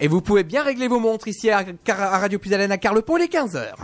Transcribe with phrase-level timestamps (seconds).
[0.00, 3.26] Et vous pouvez bien régler vos montres ici à, à Radio Puisalène à Carlepont, les
[3.26, 3.74] 15h.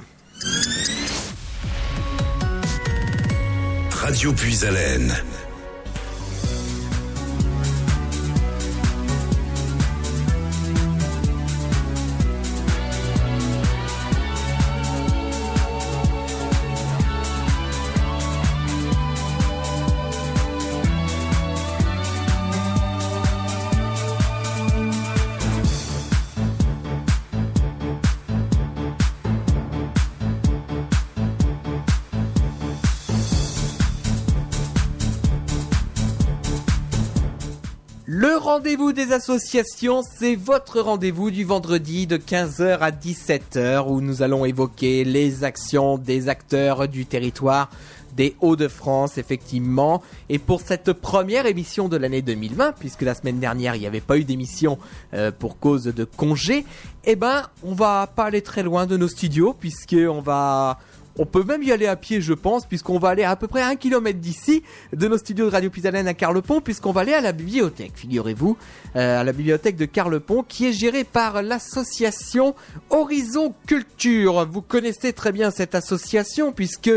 [3.91, 5.13] Radio Puisalène.
[38.75, 44.45] Rendez-vous des associations, c'est votre rendez-vous du vendredi de 15h à 17h où nous allons
[44.45, 47.71] évoquer les actions des acteurs du territoire
[48.17, 50.03] des Hauts-de-France, effectivement.
[50.29, 54.01] Et pour cette première émission de l'année 2020, puisque la semaine dernière, il n'y avait
[54.01, 54.77] pas eu d'émission
[55.13, 56.65] euh, pour cause de congé,
[57.05, 60.81] eh ben, on va pas aller très loin de nos studios, puisque on va
[61.19, 63.63] on peut même y aller à pied, je pense, puisqu'on va aller à, peu près
[63.63, 64.63] un kilomètre d'ici,
[64.93, 68.57] de nos studios de Radio Pisalène à Carlepont, puisqu'on va aller à la bibliothèque, figurez-vous,
[68.97, 72.55] euh, à la bibliothèque de Carlepont, qui est gérée par l'association
[72.91, 74.47] Horizon Culture.
[74.51, 76.91] Vous connaissez très bien cette association, puisque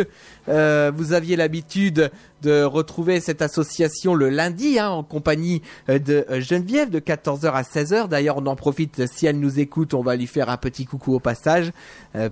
[0.50, 6.26] euh, vous aviez l'habitude de retrouver cette association le lundi hein, en compagnie euh, de
[6.30, 8.08] euh, Geneviève de 14h à 16h.
[8.08, 11.16] D'ailleurs, on en profite si elle nous écoute, on va lui faire un petit coucou
[11.16, 11.72] au passage,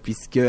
[0.03, 0.39] puisque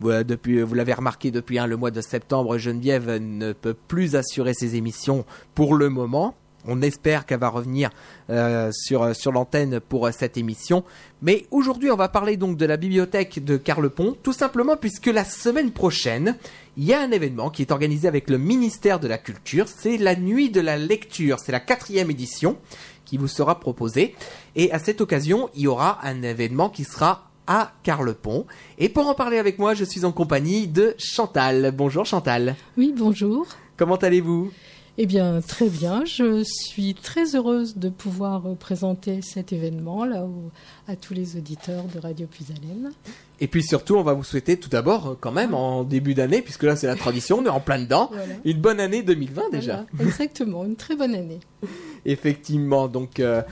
[0.00, 4.76] vous l'avez remarqué depuis hein, le mois de septembre, Geneviève ne peut plus assurer ses
[4.76, 6.34] émissions pour le moment.
[6.66, 7.90] On espère qu'elle va revenir
[8.30, 10.84] euh, sur, sur l'antenne pour euh, cette émission.
[11.22, 15.24] Mais aujourd'hui, on va parler donc de la bibliothèque de Carlepont, tout simplement puisque la
[15.24, 16.36] semaine prochaine,
[16.76, 19.66] il y a un événement qui est organisé avec le ministère de la Culture.
[19.68, 21.38] C'est la nuit de la lecture.
[21.38, 22.56] C'est la quatrième édition
[23.04, 24.14] qui vous sera proposée.
[24.56, 28.46] Et à cette occasion, il y aura un événement qui sera à Carlepont.
[28.78, 31.72] Et pour en parler avec moi, je suis en compagnie de Chantal.
[31.76, 32.56] Bonjour Chantal.
[32.76, 33.46] Oui, bonjour.
[33.76, 34.50] Comment allez-vous?
[34.96, 36.04] Eh bien, très bien.
[36.04, 40.52] Je suis très heureuse de pouvoir euh, présenter cet événement là au-
[40.86, 42.92] à tous les auditeurs de Radio Puisalène.
[43.40, 46.42] Et puis surtout, on va vous souhaiter tout d'abord, euh, quand même, en début d'année,
[46.42, 48.34] puisque là c'est la tradition, on est en plein dedans, Voilà.
[48.44, 49.84] une bonne année 2020 déjà.
[49.98, 51.40] Exactement, une très bonne année.
[52.06, 53.42] Effectivement, donc euh,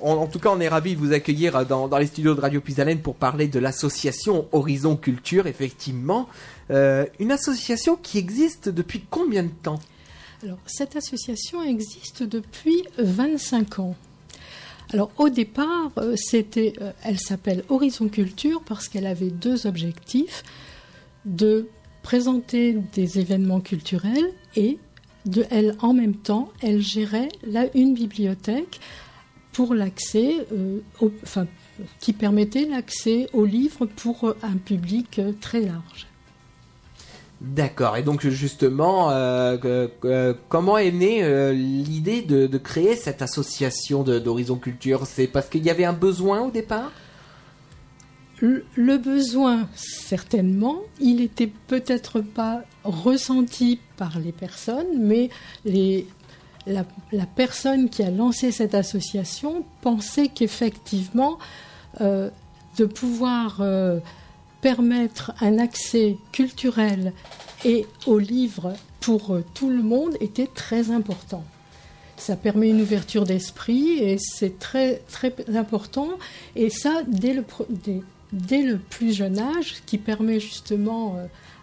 [0.00, 2.40] en, en tout cas, on est ravis de vous accueillir dans, dans les studios de
[2.40, 6.28] Radio Puisalène pour parler de l'association Horizon Culture, effectivement.
[6.70, 9.80] Euh, une association qui existe depuis combien de temps?
[10.66, 13.96] Cette association existe depuis 25 ans.
[14.92, 20.42] Alors, au départ, euh, euh, elle s'appelle Horizon Culture parce qu'elle avait deux objectifs
[21.24, 21.68] de
[22.02, 24.78] présenter des événements culturels et
[25.24, 28.78] de elle, en même temps, elle gérait là une bibliothèque
[29.58, 30.80] euh,
[31.98, 36.06] qui permettait l'accès aux livres pour un public très large.
[37.52, 39.58] D'accord, et donc justement, euh,
[40.48, 45.06] comment est née euh, l'idée de, créer cette association d'Horizon Culture?
[45.06, 46.90] C'est parce qu'il y avait un besoin au départ?
[48.40, 55.28] Le besoin, certainement, il n'était peut-être pas ressenti par les personnes, mais
[56.66, 56.84] la,
[57.36, 61.38] personne qui a lancé cette association pensait qu'effectivement,
[62.00, 62.30] euh,
[62.78, 63.60] de pouvoir
[64.64, 67.12] permettre un accès culturel
[67.66, 71.44] et aux livres pour euh, tout le monde était très important.
[72.16, 75.02] Ça permet une ouverture d'esprit et c'est très,
[75.54, 76.12] important.
[76.56, 81.18] Et ça, dès le, plus jeune âge, qui permet justement,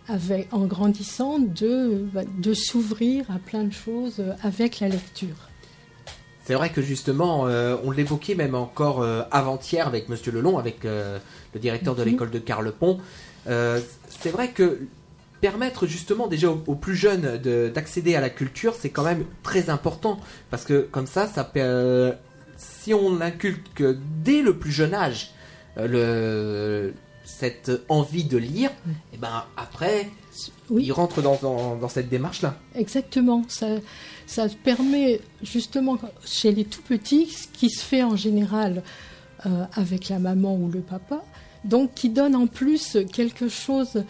[0.08, 5.51] euh, en grandissant, de, bah, de s'ouvrir à plein de choses euh, avec la lecture.
[6.44, 10.86] C'est vrai que justement, euh, on l'évoquait même encore euh, avant-hier avec Monsieur Lelon, avec
[10.86, 11.20] euh,
[11.54, 12.10] le directeur de Mhm.
[12.10, 13.00] l'école de Carlepont.
[13.46, 14.80] C'est vrai que
[15.40, 19.26] permettre justement déjà aux, aux plus jeunes de- d'accéder à la culture, c'est quand même
[19.44, 20.20] très important
[20.52, 21.28] parce que comme ça,
[22.58, 25.32] si on inculque que dès le plus jeune âge
[25.78, 26.94] le,
[27.24, 28.70] cette envie de lire,
[29.14, 30.10] et ben après,
[30.72, 30.84] Oui.
[30.86, 32.56] il rentre dans, dans, dans cette démarche-là.
[32.76, 33.44] Exactement.
[33.50, 33.68] Ça,
[34.26, 38.82] ça permet justement chez les tout petits, ce qui se fait en général
[39.46, 41.24] euh, avec la maman ou le papa,
[41.66, 44.04] donc qui donne en plus quelque chose,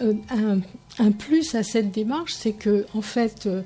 [0.00, 0.60] euh, un,
[1.04, 3.62] un plus à cette démarche, c'est que en fait euh,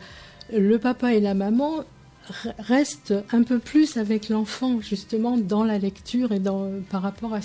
[0.53, 1.85] le papa et la maman
[2.29, 7.35] re- restent un peu plus avec l'enfant justement dans la lecture et dans, par rapport
[7.35, 7.41] à,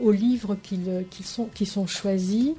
[0.00, 2.50] aux livres qu'ils qu'ils sont, qui sont choisis.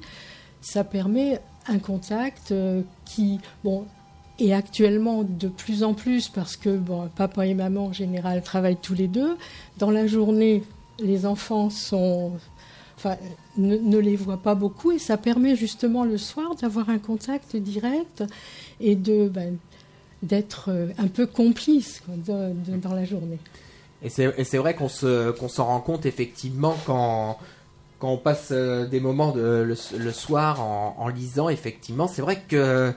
[0.62, 3.84] Ça permet un contact euh, qui, bon,
[4.38, 8.80] et actuellement de plus en plus parce que bon, papa et maman en général travaillent
[8.80, 9.36] tous les deux.
[9.78, 10.62] Dans la journée,
[10.98, 12.32] les enfants sont,
[12.96, 13.16] enfin,
[13.56, 18.24] ne, les voient pas beaucoup et ça permet justement le soir d'avoir un contact direct
[18.80, 19.56] et de ben,
[20.22, 23.38] d'être un peu complice dans la journée.
[24.04, 27.38] Et c'est vrai qu'on se qu'on s'en rend compte effectivement quand
[28.04, 29.66] quand on passe euh, des moments de,
[29.96, 32.92] le, soir en, lisant, effectivement, c'est vrai que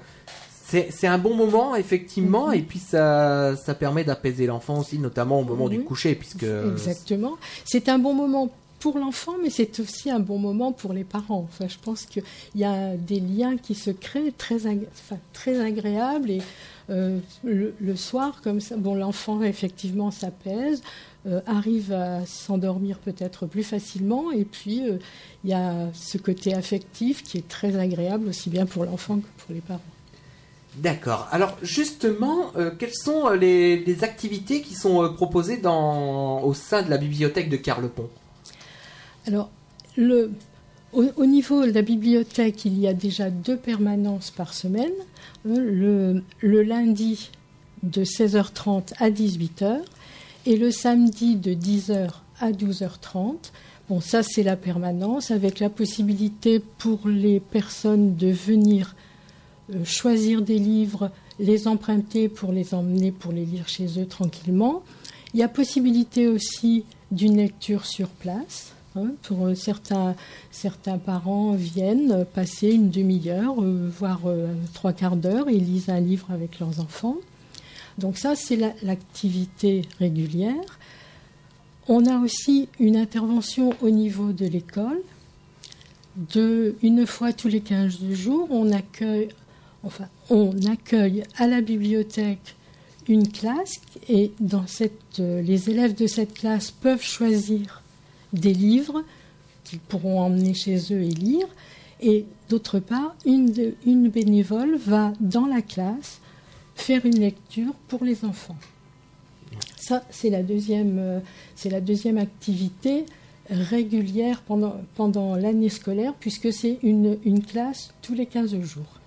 [0.70, 2.56] c'est un bon moment, effectivement, mhm.
[2.56, 6.44] et puis ça, ça permet d'apaiser l'enfant aussi, notamment au moment du coucher, puisque...
[6.44, 7.38] Exactement.
[7.64, 8.50] C'est un bon moment
[8.82, 11.48] pour l'enfant, mais c'est aussi un bon moment pour les parents.
[11.50, 12.24] Enfin, je pense qu'il
[12.56, 14.58] y a des liens qui se créent très,
[15.32, 16.42] très agréables, et
[16.90, 20.82] euh, le, soir, comme ça, bon, l'enfant, effectivement, s'apaise,
[21.28, 24.32] euh, arrive à s'endormir peut-être plus facilement.
[24.32, 24.98] Et puis, euh,
[25.44, 29.44] il y a ce côté affectif qui est très agréable aussi bien pour l'enfant que
[29.44, 29.82] pour les parents.
[30.78, 31.28] D'accord.
[31.32, 36.98] Alors justement, euh, quelles sont les, activités qui sont proposées dans, au sein de la
[36.98, 38.10] bibliothèque de Carlepont?
[39.26, 39.50] Alors,
[39.98, 40.32] le,
[40.98, 44.94] au, niveau de la bibliothèque, il y a déjà deux permanences par semaine.
[45.46, 47.30] Le, le lundi
[47.84, 49.80] de 16h30 à 18h
[50.46, 52.10] et le samedi de 10h
[52.40, 53.36] à 12h30.
[53.90, 58.96] Bon, ça c'est la permanence avec la possibilité pour les personnes de venir
[59.74, 64.84] euh, choisir des livres, les emprunter pour les emmener pour les lire chez eux tranquillement.
[65.34, 68.74] Il y a possibilité aussi d'une lecture sur place.
[69.24, 70.16] Pour euh, certains,
[70.52, 74.22] certains parents viennent passer une demi-heure, euh, voire
[74.74, 77.18] trois quarts d'heure, et lisent un livre avec leurs enfants.
[77.98, 80.80] Donc ça, c'est l'activité régulière.
[81.88, 85.02] On a aussi une intervention au niveau de l'école.
[86.36, 89.30] Une fois tous les 15 jours, on accueille,
[89.84, 92.56] enfin, on accueille à la bibliothèque
[93.08, 93.76] une classe
[94.10, 94.32] et
[95.20, 97.82] les élèves de cette classe peuvent choisir
[98.34, 99.04] des livres
[99.64, 101.48] qu'ils pourront emmener chez eux et lire.
[102.00, 106.22] Et d'autre part, une, bénévole va dans la classe
[106.76, 108.58] faire une lecture pour les enfants.
[109.76, 113.06] Ça, c'est la deuxième, euh, activité
[113.50, 119.00] régulière pendant, pendant l'année scolaire, puisque c'est une, une classe tous les 15 jours.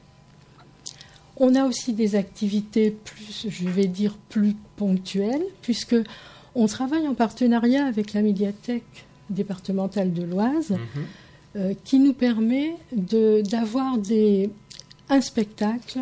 [1.37, 5.97] On a aussi des activités plus, je vais dire, plus ponctuelles, puisque
[6.55, 10.79] on travaille en partenariat avec la médiathèque départementale de l'Oise, mhm.
[11.57, 13.97] euh, qui nous permet d'avoir
[15.09, 16.01] un spectacle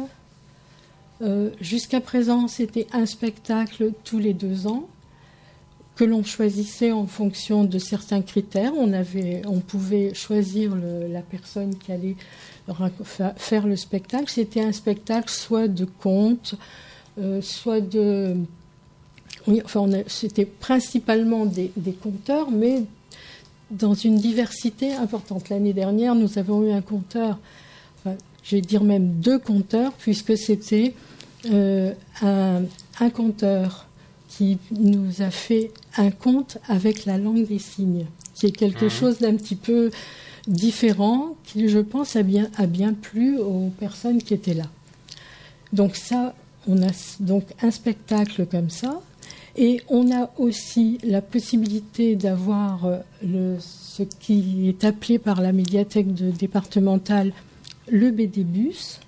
[1.20, 4.88] euh, jusqu'à présent, c'était un spectacle tous les deux ans
[5.96, 8.72] que l'on choisissait en fonction de certains critères.
[8.76, 12.14] On, avait, on pouvait choisir la personne qui allait
[13.36, 14.30] faire le spectacle.
[14.30, 16.54] C'était un spectacle soit de contes,
[17.18, 18.36] euh, soit de...
[19.48, 22.84] Oui, enfin, c'était principalement des, des conteurs, mais
[23.70, 25.48] dans une diversité importante.
[25.48, 27.38] L'année dernière, nous avons eu un conteur,
[28.42, 30.94] je vais dire même deux conteurs, puisque c'était
[31.46, 31.92] euh,
[32.22, 32.62] un,
[33.00, 33.86] un, conteur
[34.28, 38.90] qui nous a fait un conte avec la langue des signes, qui est quelque mhm.
[38.90, 39.90] chose d'un petit peu
[40.46, 44.66] différent, qui je pense a bien, a bien plu aux personnes qui étaient là.
[45.72, 46.34] Donc ça,
[46.66, 49.00] on a donc un spectacle comme ça,
[49.58, 56.14] et on a aussi la possibilité d'avoir euh, ce qui est appelé par la médiathèque
[56.14, 57.32] départementale
[57.88, 59.00] le BD-bus,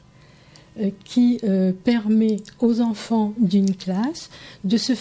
[0.80, 4.28] euh, qui euh, permet aux enfants d'une classe
[4.64, 4.94] de se,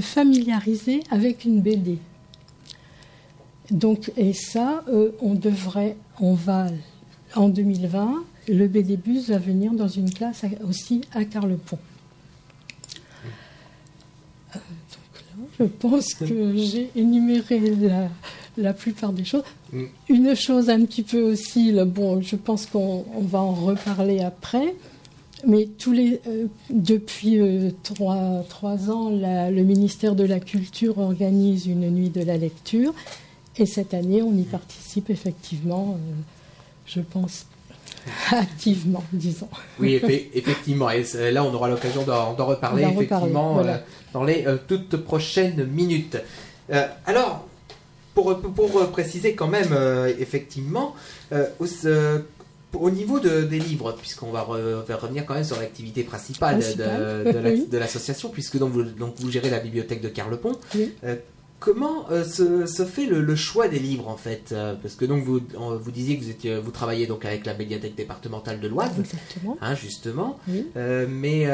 [0.00, 1.96] familiariser avec une BD.
[3.70, 4.84] Donc, et ça,
[5.22, 6.66] on devrait, on va,
[7.34, 11.78] en 2020, le BD Bus va venir dans une classe aussi à Carlepont.
[15.58, 18.08] Je pense que j'ai énuméré la,
[18.56, 19.42] la plupart des choses.
[19.72, 19.84] Mm.
[20.08, 24.74] Une chose un petit peu aussi, bon, je pense qu'on va en reparler après,
[25.46, 31.66] mais tous les, euh, depuis euh, trois, trois, ans, le ministère de la Culture organise
[31.66, 32.94] une nuit de la lecture,
[33.58, 36.12] et cette année, on y participe effectivement, euh,
[36.86, 37.46] je pense,
[38.32, 39.48] activement, disons.
[39.78, 40.00] Oui,
[40.34, 40.90] effectivement.
[40.90, 43.62] Et là, on aura l'occasion d'en reparler, effectivement,
[44.12, 46.16] dans les toutes prochaines minutes.
[47.06, 47.46] alors,
[48.16, 50.94] pour, préciser quand même, euh, effectivement,
[51.32, 51.46] euh,
[51.84, 52.18] euh,
[52.72, 58.58] au, niveau des livres, puisqu'on va, revenir quand même sur l'activité principale, de, l'association, puisque
[58.58, 60.56] donc vous, donc vous, gérez la bibliothèque de Carlepont.
[61.58, 66.18] Comment se, fait le, choix des livres en fait Parce que donc vous, vous disiez
[66.18, 69.56] que vous, étiez, vous travaillez donc avec la médiathèque départementale de l'Oise, Exactement.
[69.60, 70.38] Hein, justement.
[70.76, 71.46] mais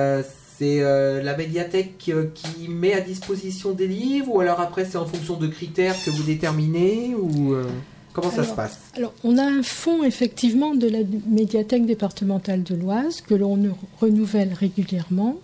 [0.62, 4.98] c'est euh, la médiathèque euh, qui met à disposition des livres ou alors après c'est
[4.98, 7.64] en fonction de critères que vous déterminez ou euh,
[8.12, 8.78] comment ça se passe?
[8.96, 13.58] Alors, on a un fonds effectivement de la médiathèque départementale de l'Oise que l'on
[14.00, 15.38] renouvelle régulièrement.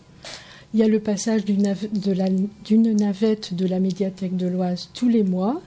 [0.74, 5.62] Il y a le passage d'une navette de la médiathèque de l'Oise tous les mois.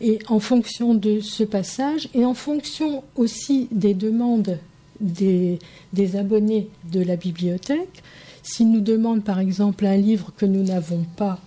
[0.00, 4.58] Et en fonction de ce passage et en fonction aussi des demandes
[5.00, 5.58] des,
[5.92, 8.02] des abonnés de la bibliothèque,
[8.42, 11.38] s'ils nous demandent par exemple un livre que nous n'avons pas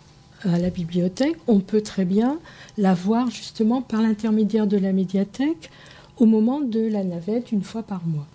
[0.43, 2.37] à la bibliothèque, on peut très bien
[2.77, 5.71] l'avoir justement par l'intermédiaire de la médiathèque
[6.17, 8.27] au moment de la navette une fois par mois.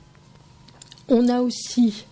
[1.09, 2.07] On a aussi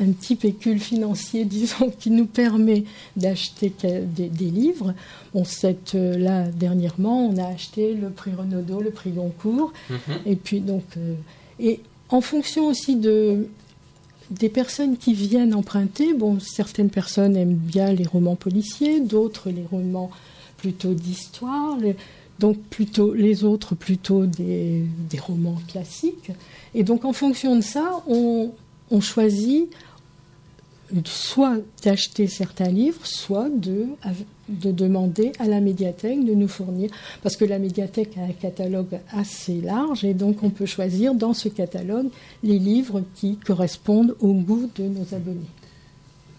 [0.00, 2.84] un petit pécule financier, disons, qui nous permet
[3.16, 4.94] d'acheter des, des livres.
[5.34, 9.72] Bon, cette, euh, là, dernièrement, on a acheté le prix Renaudot, le prix Goncourt,
[10.26, 11.14] et puis donc, euh,
[11.60, 13.46] et en fonction aussi de
[14.30, 19.64] des personnes qui viennent emprunter, bon, certaines personnes aiment bien les romans policiers, d'autres les
[19.70, 20.10] romans
[20.56, 21.96] plutôt d'histoire, les-
[22.38, 26.30] donc plutôt les autres plutôt des, des romans classiques.
[26.74, 28.52] Et donc en fonction de ça, on,
[28.92, 29.68] on choisit
[31.04, 33.86] soit d'acheter certains livres, soit de,
[34.48, 36.90] de demander à la médiathèque de nous fournir,
[37.22, 41.32] parce que la médiathèque a un catalogue assez large, et donc on peut choisir dans
[41.32, 42.08] ce catalogue
[42.42, 45.50] les livres qui correspondent au goût de nos abonnés.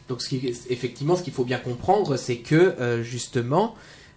[0.07, 0.21] Donc
[0.69, 3.73] effectivement, ce qu'il faut bien comprendre, c'est que euh, justement,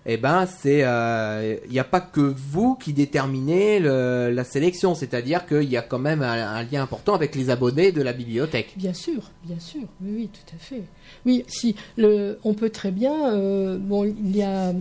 [0.08, 4.94] eh ben, c'est, euh, il n'y a pas que vous qui déterminez le- la sélection,
[4.94, 8.12] c'est-à-dire qu'il y a quand même un, un lien important avec les abonnés de la
[8.12, 8.72] bibliothèque.
[8.76, 10.82] Bien sûr, bien sûr, oui, oui, tout à fait.
[11.24, 14.72] Oui, si, le, on peut très bien, euh, bon, il y a,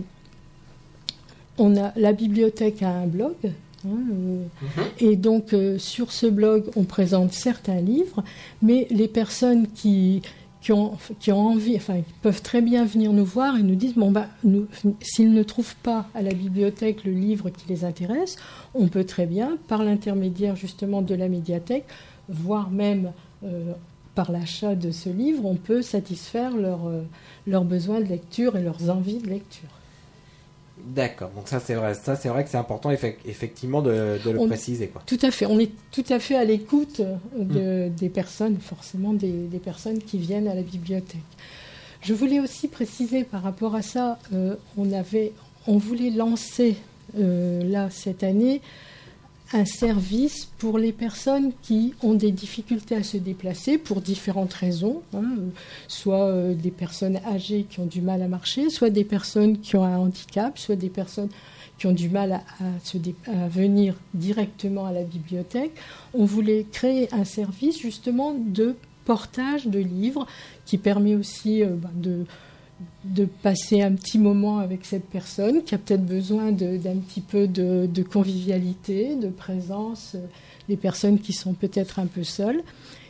[1.58, 4.44] on a, la bibliothèque a un blog, hein, euh,
[5.00, 8.22] et donc euh, sur ce blog, on présente certains livres,
[8.62, 10.22] mais les personnes qui,
[11.20, 14.26] qui, ont, envie, enfin, peuvent très bien venir nous voir et nous disent, bon, bah,
[15.00, 18.36] s'ils ne trouvent pas à la bibliothèque le livre qui les intéresse,
[18.74, 21.84] on peut très bien, par l'intermédiaire justement de la médiathèque,
[22.28, 23.12] voire même
[23.44, 23.74] euh,
[24.16, 27.02] par l'achat de ce livre, on peut satisfaire euh,
[27.46, 29.68] leurs besoins de lecture et leurs envies de lecture.
[30.94, 34.30] D'accord, donc ça c'est vrai, ça c'est vrai que c'est important effe- effectivement de, de
[34.30, 35.02] le On- préciser quoi.
[35.06, 37.02] Tout à fait, on est tout à fait à l'écoute
[37.36, 41.20] de- des personnes, forcément des, des personnes qui viennent à la bibliothèque.
[42.02, 45.32] Je voulais aussi préciser par rapport à ça, euh, on, avait,
[45.66, 46.76] on voulait lancer
[47.18, 48.60] euh, là cette année
[49.52, 55.02] un service pour les personnes qui ont des difficultés à se déplacer pour différentes raisons,
[55.14, 55.24] hein,
[55.88, 59.76] soit euh, des personnes âgées qui ont du mal à marcher, soit des personnes qui
[59.76, 61.28] ont un handicap, soit des personnes
[61.78, 65.72] qui ont du mal à, venir directement à la bibliothèque.
[66.14, 68.74] On voulait créer un service justement de
[69.04, 70.26] portage de livres
[70.64, 72.24] qui permet aussi euh, ben, de,
[73.04, 77.48] de passer un petit moment avec cette personne qui a peut-être besoin d'un petit peu
[77.48, 80.26] de, convivialité, de présence, euh,
[80.68, 82.62] des personnes qui sont peut-être un peu seules.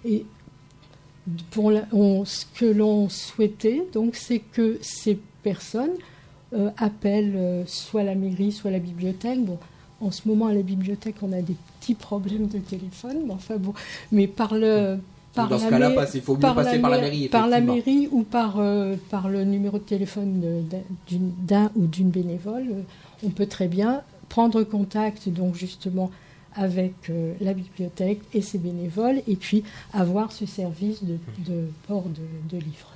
[0.05, 0.25] Et
[1.51, 1.73] pour
[2.25, 5.95] ce que l'on souhaitait, donc, c'est que ces personnes
[6.53, 9.45] euh, appellent euh, soit la mairie, soit la bibliothèque.
[9.45, 9.59] Bon,
[10.01, 13.57] en ce moment, à la bibliothèque, on a des petits problèmes de téléphone, mais enfin
[13.57, 13.75] bon,
[14.13, 14.99] mais par le.
[15.37, 17.61] Par Dans ce cas-là, il faut mieux par passer par la mai- mairie, Par la
[17.61, 20.65] mairie ou par, euh, par le numéro de téléphone
[21.47, 22.81] d'un- ou d'une bénévole, euh,
[23.23, 26.11] on peut très bien prendre contact donc justement
[26.55, 29.63] avec euh, la bibliothèque et ses bénévoles et puis
[29.93, 32.93] avoir ce service de, de port de, de livres.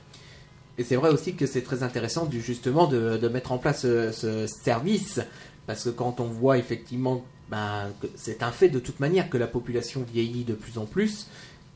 [0.79, 3.83] Et c'est vrai aussi que c'est très intéressant du, justement de, de mettre en place
[3.83, 5.21] ce, ce service,
[5.67, 9.37] parce que quand on voit effectivement, ben, que c'est un fait de toute manière que
[9.37, 11.27] la population vieillit de plus en plus,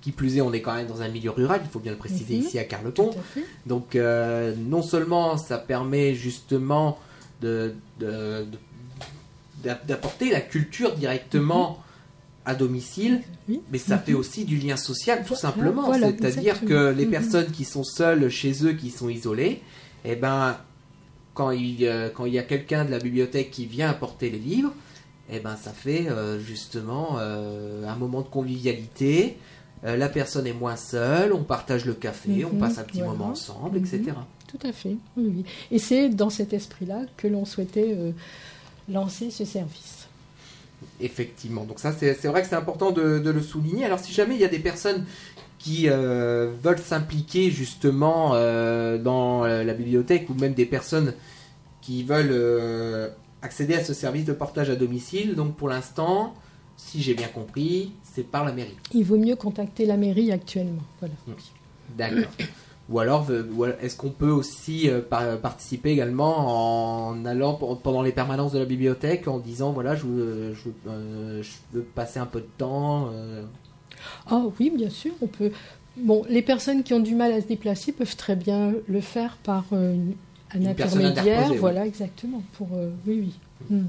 [0.04, 1.98] qui plus est, on est quand même dans un milieu rural, il faut bien le
[1.98, 2.42] préciser Mhm.
[2.42, 3.10] ici à Carleton.
[3.12, 3.40] À.
[3.66, 6.98] Donc euh, non seulement ça permet justement
[7.40, 8.58] de, de- de-
[9.64, 11.82] d'a- d'apporter la culture directement
[12.44, 13.22] à domicile,
[13.72, 14.02] mais ça Mhm.
[14.02, 15.84] fait aussi du lien social tout simplement.
[15.86, 17.10] voilà, C'est-à-dire que les Mhm.
[17.10, 19.62] personnes qui sont seules chez eux, qui sont isolées,
[20.04, 20.58] eh ben
[21.32, 24.38] quand il, euh, quand il y a quelqu'un de la bibliothèque qui vient apporter les
[24.38, 24.72] livres,
[25.32, 29.38] eh ben ça fait euh, justement euh, un moment de convivialité.
[29.84, 32.98] Euh, la personne est moins seule, on partage le café, on Mhm, passe un petit
[33.02, 33.12] voilà.
[33.12, 33.84] moment ensemble, Mhm.
[33.84, 34.02] etc.
[34.48, 34.96] Tout à fait.
[35.16, 35.44] Oui, oui.
[35.70, 38.12] Et c'est dans cet esprit-là que l'on souhaitait euh,
[38.88, 40.06] lancer ce service.
[41.00, 41.64] Effectivement.
[41.64, 43.84] Donc ça, c'est vrai que c'est important de, de le souligner.
[43.84, 45.04] Alors si jamais il y a des personnes
[45.58, 48.30] qui euh, veulent s'impliquer justement
[48.98, 51.14] dans la bibliothèque ou même des personnes
[51.80, 56.34] qui veulent accéder à ce service de portage à domicile, donc pour l'instant,
[56.76, 58.76] si j'ai bien compris, c'est par la mairie.
[58.92, 60.82] Il vaut mieux contacter la mairie actuellement.
[61.00, 61.14] Voilà.
[61.26, 61.32] Mm.
[61.98, 62.32] D'accord.
[62.90, 63.26] Ou alors,
[63.80, 68.66] est-ce qu'on peut aussi euh, par- participer également en allant pendant les permanences de la
[68.66, 72.48] bibliothèque en disant voilà, je veux, je veux, euh, je veux passer un peu de
[72.58, 73.42] temps euh,
[74.26, 75.50] Ah oui, bien sûr, on peut.
[75.96, 79.38] Bon, les personnes qui ont du mal à se déplacer peuvent très bien le faire
[79.44, 79.96] par euh,
[80.52, 81.48] un Une intermédiaire.
[81.52, 81.56] oui.
[81.56, 82.42] Voilà, exactement.
[82.58, 83.34] Pour euh, oui, oui.
[83.70, 83.84] Hmm.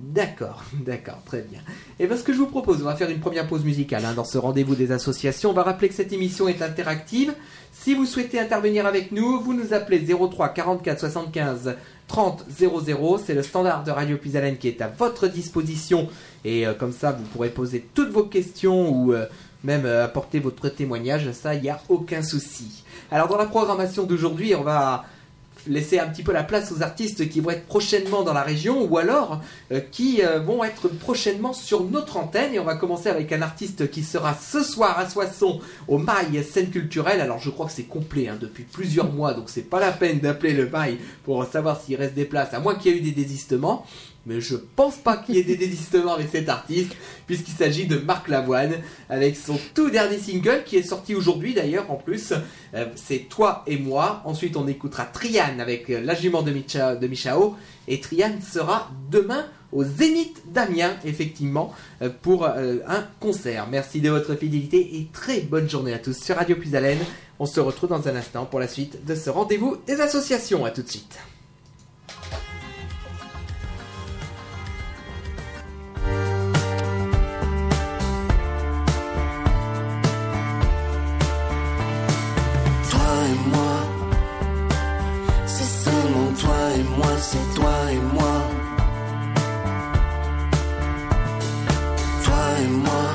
[0.00, 1.60] D'accord, d'accord, très bien.
[1.98, 4.14] Et bien ce que je vous propose, on va faire une première pause musicale hein,
[4.14, 5.50] dans ce rendez-vous des associations.
[5.50, 7.34] On va rappeler que cette émission est interactive.
[7.72, 11.76] Si vous souhaitez intervenir avec nous, vous nous appelez 03 44 75
[12.06, 13.18] 30 00.
[13.18, 16.08] C'est le standard de Radio Puisalène qui est à votre disposition.
[16.44, 19.26] Et euh, comme ça, vous pourrez poser toutes vos questions ou euh,
[19.64, 21.30] même euh, apporter votre témoignage.
[21.32, 22.84] Ça, il n'y a aucun souci.
[23.10, 25.04] Alors dans la programmation d'aujourd'hui, on va
[25.68, 28.84] laisser un petit peu la place aux artistes qui vont être prochainement dans la région
[28.84, 29.40] ou alors
[29.72, 32.54] euh, qui euh, vont être prochainement sur notre antenne.
[32.54, 36.44] Et on va commencer avec un artiste qui sera ce soir à Soissons au Mail
[36.44, 37.20] Scène Culturelle.
[37.20, 40.20] Alors je crois que c'est complet hein, depuis plusieurs mois, donc c'est pas la peine
[40.20, 43.02] d'appeler le Mail pour savoir s'il reste des places, à moins qu'il y ait eu
[43.02, 43.86] des désistements.
[44.26, 46.94] Mais je pense pas qu'il y ait des désistements avec cet artiste,
[47.26, 48.74] puisqu'il s'agit de Marc Lavoine,
[49.08, 52.34] avec son tout dernier single qui est sorti aujourd'hui d'ailleurs en plus.
[52.74, 54.22] Euh, c'est Toi et moi.
[54.24, 57.56] Ensuite, on écoutera Trian avec euh, La jument de, de Michao.
[57.86, 61.72] Et Trian sera demain au Zénith d'Amiens, effectivement,
[62.02, 63.66] euh, pour un concert.
[63.70, 66.98] Merci de votre fidélité et très bonne journée à tous sur Radio Puisalène.
[67.38, 70.64] On se retrouve dans un instant pour la suite de ce rendez-vous des associations.
[70.64, 71.18] À tout de suite.
[87.20, 88.36] C'est toi et moi.
[92.24, 93.06] Toi et moi,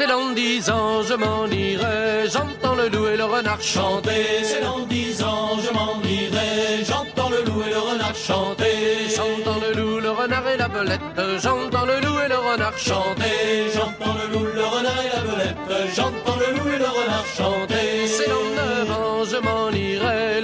[0.00, 2.26] C'est dans dix ans, je m'en irai.
[2.32, 4.42] J'entends le loup et le renard chanter.
[4.44, 6.82] C'est dans dix ans, je m'en irai.
[6.88, 9.10] J'entends le loup et le renard chanter.
[9.14, 11.20] J'entends le loup, le renard et la belette.
[11.42, 13.70] J'entends le loup et le renard chanter.
[13.74, 15.94] J'entends le loup, le renard et la belette.
[15.94, 17.79] J'entends le loup et le renard chanter.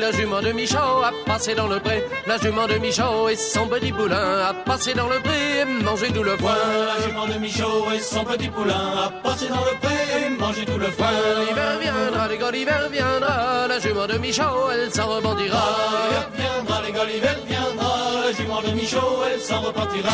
[0.07, 2.05] La jument de Michaud a passé dans le pré.
[2.29, 6.13] La jument de Michaud et son petit poulain a passé dans le pré et mangé
[6.13, 6.55] tout le foin.
[6.55, 10.65] La jument de Michaud et son petit poulain a passé dans le pré et mangé
[10.65, 11.11] tout le foin.
[11.49, 13.67] L'hiver viendra, les gars, l'hiver viendra.
[13.67, 15.59] La jument de Michaud, elle s'en rebondira.
[15.91, 17.97] L'hiver viendra, les gars, l'hiver viendra.
[18.27, 20.13] La jument de Michaud, elle s'en repartira.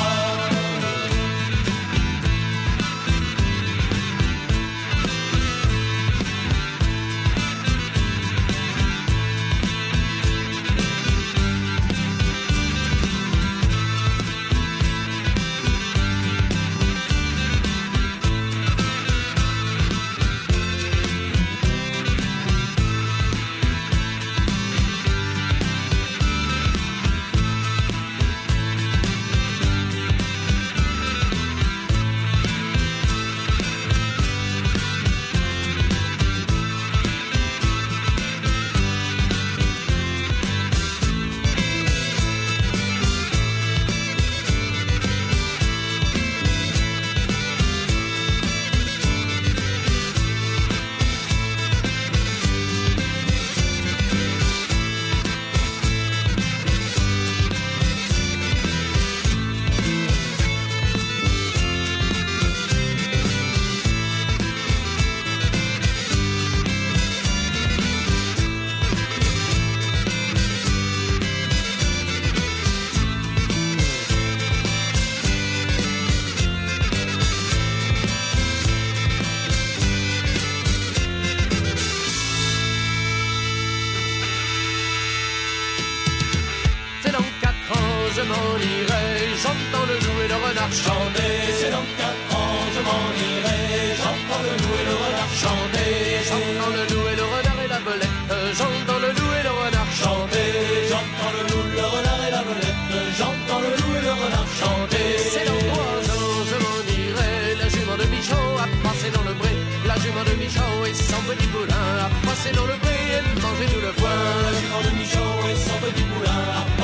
[89.72, 91.32] J'entends le loup et le renard chanter.
[91.58, 93.96] C'est dans quatre ans, je m'en irai.
[93.96, 95.88] J'entends le loup et le renard chanter.
[96.28, 98.20] J'entends le loup et le renard et la belette.
[98.52, 100.48] J'entends le loup et le renard chanter.
[100.92, 102.80] J'entends le loup, le renard et la belette.
[103.16, 105.06] J'entends le loup et le renard chanter.
[105.32, 107.32] C'est dans trois ans je m'en irai.
[107.56, 109.52] La jument de Michaud a passé dans le pré.
[109.88, 113.64] La jument de Michaud et son petit poulain a passé dans le pré et mangé
[113.72, 114.20] tout le foin.
[114.44, 115.31] La jument de Michaud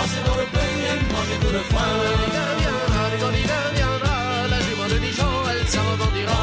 [0.08, 1.82] a passé dans le pré et mangé tout le foin.
[2.26, 4.48] L'hiver viendra, les quand l'hiver viendra.
[4.48, 6.37] La jument de Michaud elle s'en rebondira.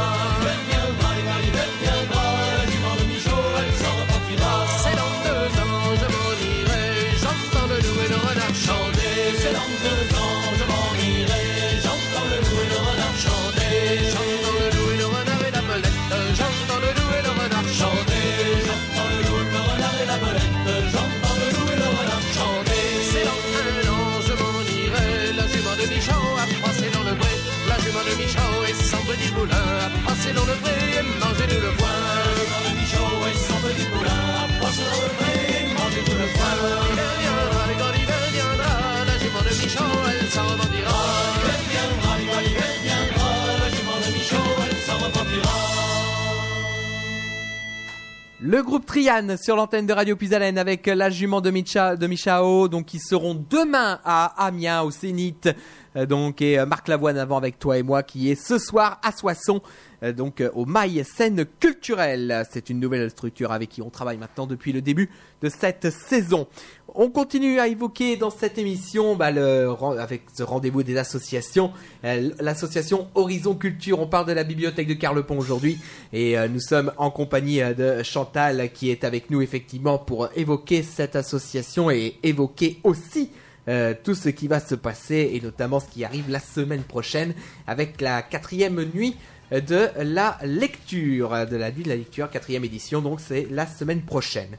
[48.55, 52.69] Le groupe Trian sur l'antenne de Radio Puisalène avec la jument de, Micha, de Michao,
[52.69, 55.49] donc qui seront demain à Amiens au Zénith.
[55.95, 58.99] Euh, donc et euh, Marc Lavoine avant avec toi et moi qui est ce soir
[59.03, 59.61] à Soissons
[60.03, 62.45] euh, donc au Mail Scène Culturelle.
[62.51, 65.09] C'est une nouvelle structure avec qui on travaille maintenant depuis le début
[65.41, 66.47] de cette saison.
[66.93, 71.71] On continue à évoquer dans cette émission bah, le, avec ce rendez-vous des associations,
[72.03, 73.99] l'association Horizon Culture.
[73.99, 75.77] On parle de la bibliothèque de Carlepont aujourd'hui
[76.13, 81.17] et nous sommes en compagnie de Chantal qui est avec nous effectivement pour évoquer cette
[81.17, 83.29] association et évoquer aussi
[83.67, 87.33] euh, tout ce qui va se passer et notamment ce qui arrive la semaine prochaine
[87.67, 89.15] avec la quatrième nuit
[89.51, 94.01] de la lecture, de la nuit de la lecture, quatrième édition, donc c'est la semaine
[94.01, 94.49] prochaine.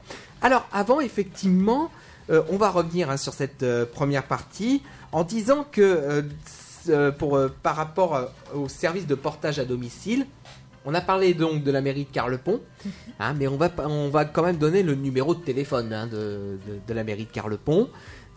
[0.41, 1.91] Alors avant, effectivement,
[2.29, 6.23] euh, on va revenir hein, sur cette euh, première partie en disant que
[7.17, 10.25] pour, euh, par rapport au service de portage à domicile,
[10.85, 12.61] on a parlé donc de la mairie de Carlepont,
[13.19, 16.57] hein, mais on va, on va quand même donner le numéro de téléphone hein, de,
[16.65, 17.89] de- de la mairie de Carlepont.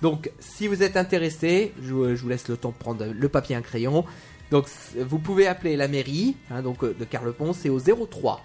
[0.02, 3.58] Donc, si vous êtes intéressé, je, vous- laisse le temps de prendre le papier et
[3.58, 4.04] un crayon.
[4.50, 4.66] Donc,
[4.98, 8.40] vous pouvez appeler la mairie hein, donc, euh, de Carlepont, c'est au 03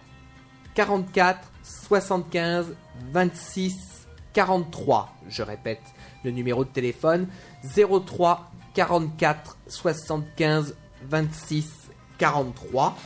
[0.76, 2.76] 44 75
[3.12, 5.16] 26 43.
[5.30, 5.82] Je répète
[6.24, 7.28] le numéro de téléphone
[7.64, 10.76] 03 44 75
[11.10, 11.72] 26
[12.18, 12.98] 43.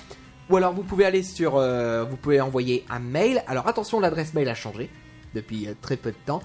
[0.49, 3.43] Ou alors vous pouvez aller sur, euh, vous pouvez envoyer un mail.
[3.47, 4.89] Alors attention, l'adresse mail a changé
[5.35, 6.41] depuis euh, très peu de temps.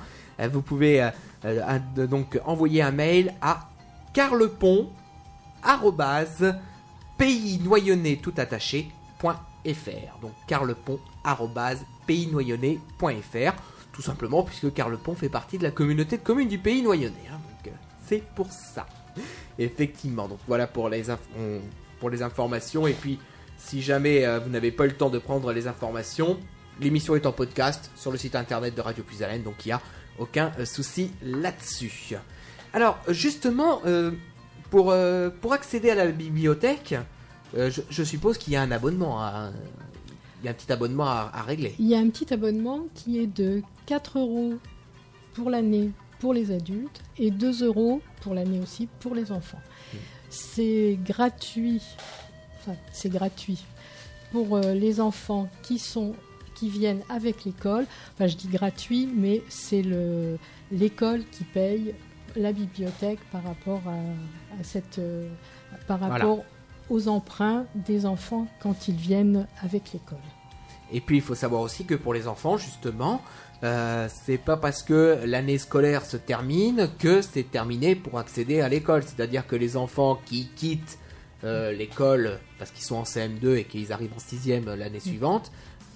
[0.53, 1.09] Vous pouvez
[1.45, 3.69] euh, euh, donc envoyer un mail à
[4.13, 4.89] carlepont
[7.19, 7.61] pays
[8.21, 8.89] tout attaché
[9.21, 10.19] .fr.
[10.21, 10.99] Donc carlepont
[13.93, 17.15] tout simplement puisque Carlepont fait partie de la communauté de communes du pays Noyonnais.
[17.31, 17.77] hein, donc euh,
[18.07, 18.87] c'est pour ça.
[19.59, 21.05] Effectivement, donc voilà pour les,
[22.01, 22.87] pour les informations.
[22.87, 23.21] Et puis,
[23.57, 26.41] si jamais vous n'avez pas eu le temps de prendre les informations,
[26.81, 29.73] l'émission est en podcast sur le site internet de Radio Plus Haleine, donc il n'y
[29.73, 29.81] a
[30.19, 32.15] aucun euh, souci là-dessus.
[32.73, 34.13] Alors, justement, euh,
[34.71, 36.95] pour, euh, pour accéder à la bibliothèque,
[37.57, 39.53] je, suppose qu'il y a un abonnement, à-
[40.43, 41.77] il y a un petit abonnement à, régler.
[41.79, 44.55] Il y a un petit abonnement qui est de 4 euros
[45.35, 49.61] pour l'année pour les adultes et 2 euros pour l'année aussi pour les enfants.
[50.31, 51.81] C'est gratuit,
[52.93, 53.63] c'est gratuit
[54.33, 56.17] pour les enfants qui sont
[56.55, 57.87] qui viennent avec l'école.
[58.15, 60.39] Enfin je dis gratuit, mais c'est le
[60.73, 61.95] l'école qui paye
[62.37, 65.29] la bibliothèque par rapport à, à cette euh,
[65.87, 66.15] par Voilà.
[66.15, 66.45] rapport
[66.91, 70.19] aux emprunts des enfants quand ils viennent avec l'école.
[70.93, 73.23] Et puis il faut savoir aussi que pour les enfants, justement,
[73.63, 78.69] euh, c'est pas parce que l'année scolaire se termine que c'est terminé pour accéder à
[78.69, 79.03] l'école.
[79.03, 80.99] C'est-à-dire que les enfants qui quittent
[81.45, 85.51] euh, l'école parce qu'ils sont en CM2 et qu'ils arrivent en 6ème l'année suivante,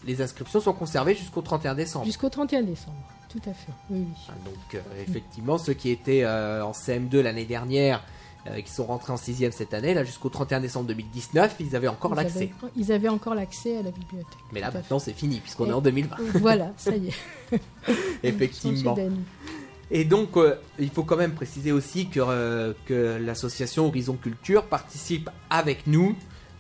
[0.09, 2.05] les inscriptions sont conservées jusqu'au 31 décembre.
[2.05, 2.97] Jusqu'au 31 décembre,
[3.29, 3.73] tout à fait.
[3.91, 4.27] Oui, oui.
[4.29, 8.03] Ah, Donc euh, effectivement, ceux qui étaient euh, en CM2 l'année dernière,
[8.49, 11.89] euh, qui sont rentrés en 6ème cette année, là jusqu'au 31 décembre 2019, ils avaient
[11.89, 12.51] encore l'accès.
[12.75, 14.39] Ils avaient encore l'accès à la bibliothèque.
[14.53, 16.17] Mais là maintenant c'est fini puisqu'on est en 2020.
[16.17, 16.39] fait.
[16.39, 17.61] Voilà, ça y est.
[18.25, 18.97] Effectivement.
[19.91, 24.65] Et donc, euh, il faut quand même préciser aussi que, euh, que l'association Horizon Culture
[24.65, 26.15] participe avec nous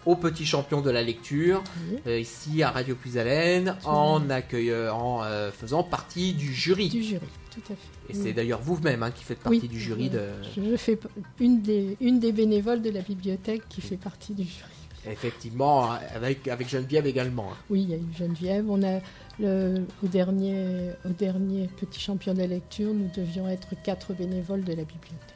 [0.07, 1.63] au Petit Champion de la lecture,
[2.07, 6.89] euh, ici à Radio Plus Haleine, en, accueillant, en euh, faisant partie du jury.
[6.89, 8.13] Du jury, tout à fait.
[8.13, 8.21] Et Oui.
[8.23, 10.23] c'est d'ailleurs vous-même hein, qui faites partie Oui, du jury de...
[10.57, 10.99] Je fais
[11.41, 14.71] une des, une des bénévoles de la bibliothèque qui fait partie du jury.
[15.07, 17.51] Effectivement, avec, avec Geneviève également.
[17.53, 17.57] hein.
[17.71, 18.65] Oui, il y a eu Geneviève.
[18.69, 19.01] On a
[19.39, 24.65] le, au, dernier, au dernier petit champion de la lecture, nous devions être quatre bénévoles
[24.65, 25.35] de la bibliothèque.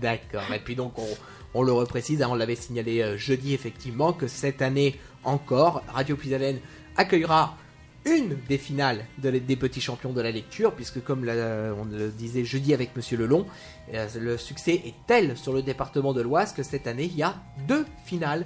[0.00, 0.52] D'accord.
[0.54, 1.06] Et puis donc, on,
[1.54, 6.16] on le reprécise, hein, on l'avait signalé euh, jeudi, effectivement, que cette année encore, Radio
[6.16, 6.58] Plus Haleine
[6.96, 7.56] accueillera
[8.04, 12.74] une des finales des petits champions de la lecture, puisque comme on le disait jeudi
[12.74, 13.46] avec Monsieur Lelon,
[13.94, 17.22] euh, le succès est tel sur le département de l'Oise que cette année, il y
[17.22, 17.34] a
[17.66, 18.44] deux finales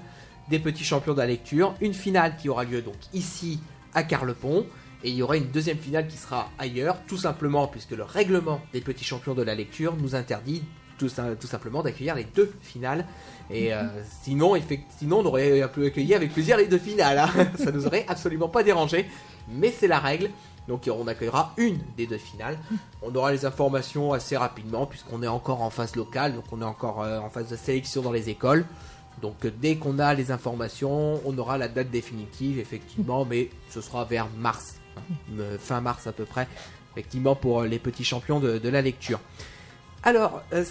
[0.49, 1.75] des petits champions de la lecture.
[1.81, 3.59] Une finale qui aura lieu donc ici
[3.95, 4.65] à Carlepont,
[5.03, 8.61] et il y aura une deuxième finale qui sera ailleurs, tout simplement puisque le règlement
[8.73, 10.63] des petits champions de la lecture nous interdit
[10.99, 13.07] tout, sim- tout simplement d'accueillir les deux finales.
[13.51, 13.83] Et euh,
[14.23, 14.55] sinon,
[14.99, 17.19] sinon, on aurait pu accueillir avec plaisir les deux finales.
[17.19, 17.31] hein.
[17.59, 19.07] Ça nous aurait absolument pas dérangé.
[19.49, 20.29] Mais c'est la règle.
[20.69, 22.59] Donc on accueillera une des deux finales.
[23.01, 26.35] On aura les informations assez rapidement puisqu'on est encore en phase locale.
[26.35, 28.67] Donc on est encore euh, en phase de sélection dans les écoles.
[29.23, 33.25] Donc dès qu'on a les informations, on aura la date définitive effectivement.
[33.25, 34.75] Mais ce sera vers mars.
[34.99, 35.01] hein.
[35.39, 36.47] Euh, fin mars à peu près.
[36.93, 39.21] Effectivement pour les petits champions de la lecture.
[40.03, 40.65] Alors, euh,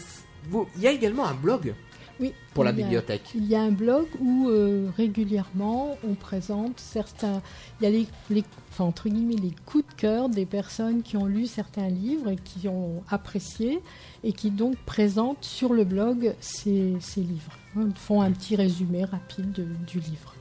[0.50, 1.74] vous- il y a également un blog
[2.20, 3.30] Oui, pour la a- bibliothèque.
[3.36, 7.42] Il y a un blog où euh, régulièrement on présente certains.
[7.80, 11.16] Il y a les, les- enfin, entre guillemets les coups de cœur des personnes qui
[11.18, 13.80] ont lu certains livres et qui ont apprécié
[14.24, 17.52] et qui donc présentent sur le blog ces, ces livres.
[17.76, 20.34] hein, font un petit résumé rapide de- du livre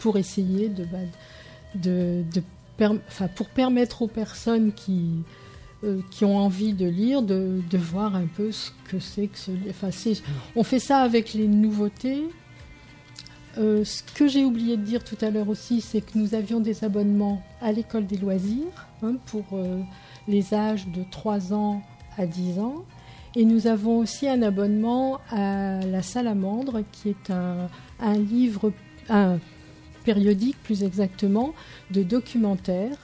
[0.00, 0.98] pour essayer de, bah,
[1.76, 2.42] de, de
[2.76, 5.22] per- enfin, pour permettre aux personnes qui
[5.84, 9.38] euh, qui ont envie de lire, de, de voir un peu ce que c'est que
[9.38, 9.50] ce.
[9.68, 9.88] Enfin,
[10.54, 12.22] on fait ça avec les nouveautés.
[13.58, 16.60] Euh, ce que j'ai oublié de dire tout à l'heure aussi, c'est que nous avions
[16.60, 19.80] des abonnements à l'école des loisirs hein, pour euh,
[20.28, 21.82] les âges de 3 ans
[22.16, 22.84] à 10 ans.
[23.34, 27.68] Et nous avons aussi un abonnement à la Salamandre, qui est un,
[27.98, 28.72] un livre,
[29.08, 29.38] un
[30.04, 31.54] périodique plus exactement,
[31.90, 32.96] de documentaires.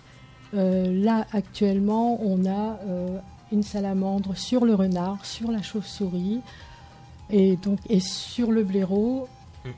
[0.55, 3.19] Euh, là, actuellement, on a euh,
[3.53, 6.41] une salamandre sur le renard, sur la chauve-souris,
[7.31, 9.29] et donc et sur le blaireau.
[9.65, 9.69] Mm.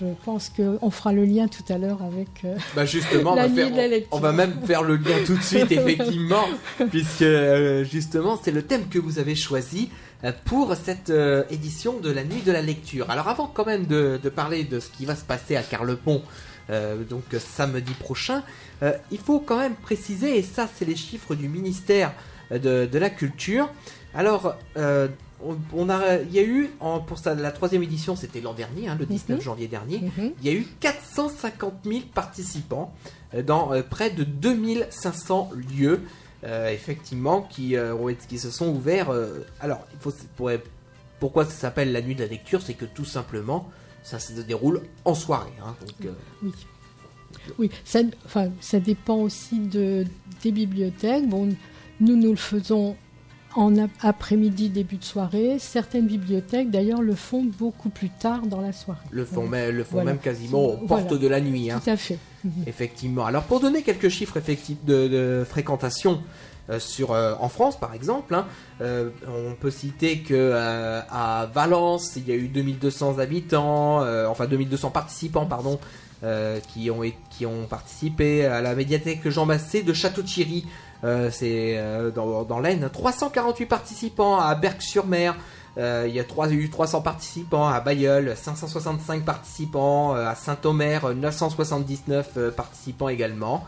[0.00, 2.28] Je pense qu'on fera le lien tout à l'heure avec.
[2.44, 4.16] euh, Bah justement, on La va, nuit faire- de la lecture.
[4.16, 6.44] on va même faire le lien tout de suite, effectivement,
[6.90, 9.90] puisque euh, justement, c'est le thème que vous avez choisi
[10.46, 13.10] pour cette euh, édition de la nuit de la lecture.
[13.10, 16.22] Alors avant quand même de, de parler de ce qui va se passer à Carlepont,
[16.70, 18.42] euh, donc samedi prochain,
[18.82, 22.12] euh, il faut quand même préciser, et ça c'est les chiffres du ministère
[22.52, 23.70] euh, de, de la Culture.
[24.14, 25.08] Alors, euh,
[25.44, 28.54] on, on a, il y a eu, en- pour ça, la troisième édition, c'était l'an
[28.54, 29.44] dernier, hein, le 19 Mhm.
[29.44, 30.32] janvier dernier, mhm.
[30.42, 32.94] il y a eu 450 000 participants
[33.44, 36.00] dans près de 2500 lieux,
[36.44, 37.94] euh, effectivement, qui, euh,
[38.38, 39.10] se sont ouverts.
[39.10, 40.50] euh, alors, il faut, pour-
[41.20, 43.68] pourquoi ça s'appelle la nuit de la lecture C'est que tout simplement,
[44.06, 45.52] ça se déroule en soirée.
[45.64, 46.52] hein, donc, euh, Oui.
[47.58, 50.04] Oui, ça, enfin, ça dépend aussi de,
[50.42, 51.28] des bibliothèques.
[51.28, 51.48] Bon,
[52.00, 52.96] nous, nous le faisons
[53.54, 55.56] en ap- après-midi, début de soirée.
[55.58, 59.06] Certaines bibliothèques, d'ailleurs, le font beaucoup plus tard dans la soirée.
[59.10, 60.10] Le font, le font Voilà.
[60.12, 61.04] même quasiment aux Voilà.
[61.04, 61.70] portes de la nuit.
[61.70, 61.80] hein.
[61.84, 62.18] Tout à fait.
[62.44, 62.52] Mhm.
[62.66, 63.26] Effectivement.
[63.26, 66.22] Alors pour donner quelques chiffres effectifs de, de fréquentation
[66.78, 68.46] sur, euh, en France par exemple, hein,
[68.80, 74.26] euh, on peut citer que euh, à Valence il y a eu 2200 habitants, euh,
[74.26, 75.78] enfin 2200 participants pardon,
[76.24, 80.66] euh, qui, ont, qui ont participé à la médiathèque Jean Massé de Château-Thierry.
[81.04, 85.36] euh, c'est euh, dans, l'Aisne, 348 participants à Berck-sur-Mer,
[85.78, 91.14] euh, il y a eu 300 participants à Bayeul, 565 participants euh, à Saint-Omer, euh,
[91.14, 93.64] 979 euh, participants également.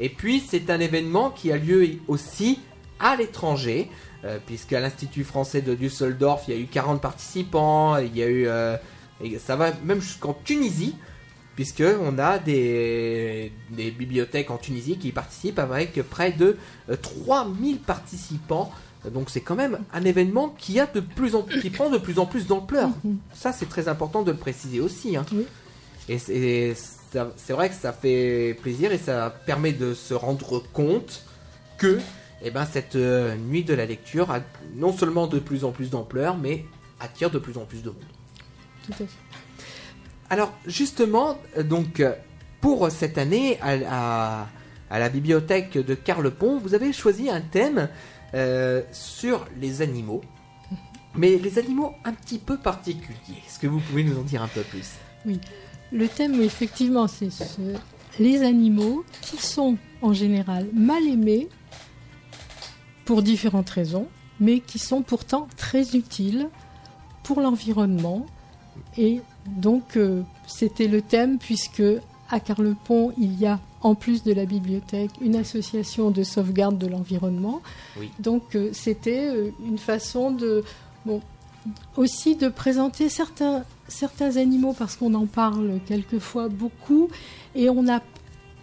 [0.00, 2.58] Et puis c'est un événement qui a lieu aussi
[2.98, 3.88] à l'étranger,
[4.24, 8.26] euh, puisqu'à l'Institut français de Düsseldorf, il y a eu 40 participants, il y a
[8.26, 8.46] eu...
[8.48, 8.76] euh,
[9.22, 10.96] et ça va même jusqu'en Tunisie,
[11.54, 16.56] puisque on a des, des bibliothèques en Tunisie qui participent avec près de
[16.88, 18.72] euh, 3000 participants.
[19.12, 22.18] Donc c'est quand même un événement qui a de plus en qui prend de plus
[22.18, 22.88] en plus d'ampleur.
[23.04, 23.16] Mhm.
[23.34, 25.16] Ça c'est très important de le préciser aussi.
[25.16, 25.24] hein.
[25.32, 25.46] Oui.
[26.08, 26.99] Et c'est ça-
[27.36, 31.24] c'est vrai que ça fait plaisir et ça permet de se rendre compte
[31.78, 31.98] que
[32.42, 34.40] eh ben, cette euh, nuit de la lecture a
[34.74, 36.64] non seulement de plus en plus d'ampleur, mais
[37.00, 37.98] attire de plus en plus de monde.
[38.86, 39.06] Tout à fait.
[40.30, 42.14] Alors justement, euh, donc euh,
[42.60, 44.48] pour cette année à, à-
[44.92, 47.88] à la bibliothèque de Carlepont, vous avez choisi un thème
[48.34, 50.20] euh, sur les animaux,
[51.14, 53.42] mais les animaux un petit peu particuliers.
[53.46, 54.88] Est-ce que vous pouvez nous en dire un peu plus?
[55.92, 57.76] Le thème, effectivement, c'est ce-
[58.18, 61.48] les animaux qui sont en général mal aimés
[63.04, 64.06] pour différentes raisons,
[64.38, 66.48] mais qui sont pourtant très utiles
[67.22, 68.26] pour l'environnement.
[68.96, 71.82] Et donc, euh, c'était le thème, puisque
[72.30, 76.86] à Carlepont, il y a, en plus de la bibliothèque, une association de sauvegarde de
[76.86, 77.60] l'environnement.
[77.98, 78.10] Oui.
[78.20, 80.62] Donc, euh, c'était euh, une façon de.
[81.04, 81.20] Bon,
[81.96, 87.08] aussi de présenter certains, certains animaux parce qu'on en parle quelquefois beaucoup
[87.54, 88.02] et on n'a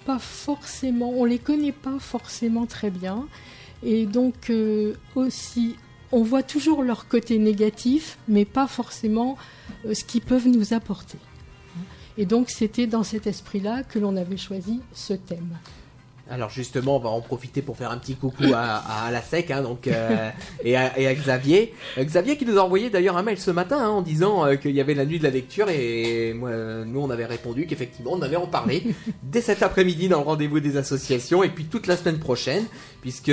[0.06, 3.28] pas forcément, on les connaît pas forcément très bien
[3.84, 5.76] et donc euh, aussi
[6.12, 9.38] on voit toujours leur côté négatif mais pas forcément
[9.86, 11.18] euh, ce qu'ils peuvent nous apporter.
[12.18, 15.58] Et donc c'était dans cet esprit-là que l'on avait choisi ce thème.
[16.30, 19.62] Alors justement, on va en profiter pour faire un petit coucou à, la SEC hein,
[19.62, 20.30] donc, euh,
[20.64, 21.74] et, à, Xavier.
[21.98, 24.56] Euh, Xavier qui nous a envoyé d'ailleurs un mail ce matin hein, en disant euh,
[24.56, 26.52] qu'il y avait la nuit de la lecture et moi,
[26.86, 28.84] nous on avait répondu qu'effectivement on avait en parlé
[29.24, 32.66] dès cet après-midi dans le rendez-vous des associations et puis toute la semaine prochaine
[33.02, 33.32] puisque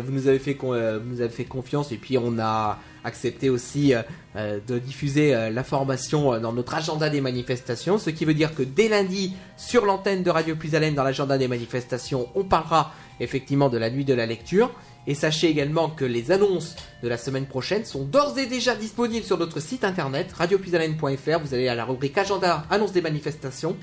[0.00, 3.94] vous nous avez fait euh, vous avez fait confiance et puis on a accepté aussi
[3.94, 4.02] euh,
[4.36, 8.54] euh, de diffuser euh, l'information euh, dans notre agenda des manifestations, ce qui veut dire
[8.54, 12.92] que dès lundi sur l'antenne de Radio Plus Haleine dans l'agenda des manifestations, on parlera
[13.20, 14.70] effectivement de la nuit de la lecture.
[15.08, 19.24] Et sachez également que les annonces de la semaine prochaine sont d'ores et déjà disponibles
[19.24, 21.38] sur notre site internet radiopuisalène.fr.
[21.44, 23.76] Vous allez à la rubrique agenda annonce des manifestations,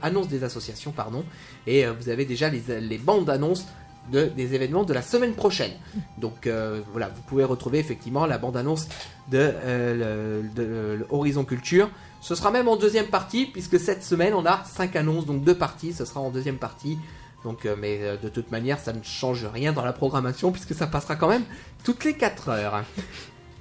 [0.00, 1.24] annonce des associations pardon,
[1.66, 3.66] et euh, vous avez déjà les, les bandes d'annonces
[4.12, 5.72] de, des événements de la semaine prochaine.
[6.18, 8.88] Donc euh, voilà, vous pouvez retrouver effectivement la bande-annonce
[9.30, 11.90] de, euh, le Horizon Culture.
[12.20, 15.56] Ce sera même en deuxième partie, puisque cette semaine on a cinq annonces, donc deux
[15.56, 16.98] parties, ce sera en deuxième partie.
[17.44, 20.74] Donc, euh, mais euh, de toute manière, ça ne change rien dans la programmation, puisque
[20.74, 21.44] ça passera quand même
[21.84, 22.84] toutes les 4 heures.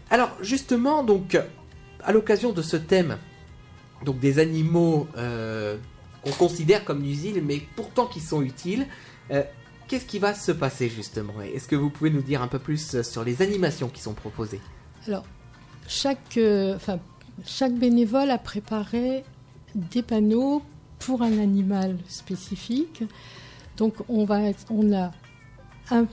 [0.09, 1.39] Alors justement, donc,
[2.03, 3.17] à l'occasion de ce thème,
[4.03, 5.77] donc des animaux euh,
[6.23, 8.87] qu'on considère comme nuisibles, mais pourtant qui sont utiles,
[9.31, 9.43] euh,
[9.89, 12.95] qu'est-ce qui va se passer justement Est-ce que vous pouvez nous dire un peu plus
[12.95, 14.61] euh, sur les animations qui sont proposées
[15.07, 15.25] Alors,
[15.87, 16.77] chaque, euh,
[17.43, 19.25] chaque bénévole a préparé
[19.75, 20.61] des panneaux
[20.99, 23.03] pour un animal spécifique.
[23.77, 25.11] Donc, on, va, on a
[25.91, 26.07] une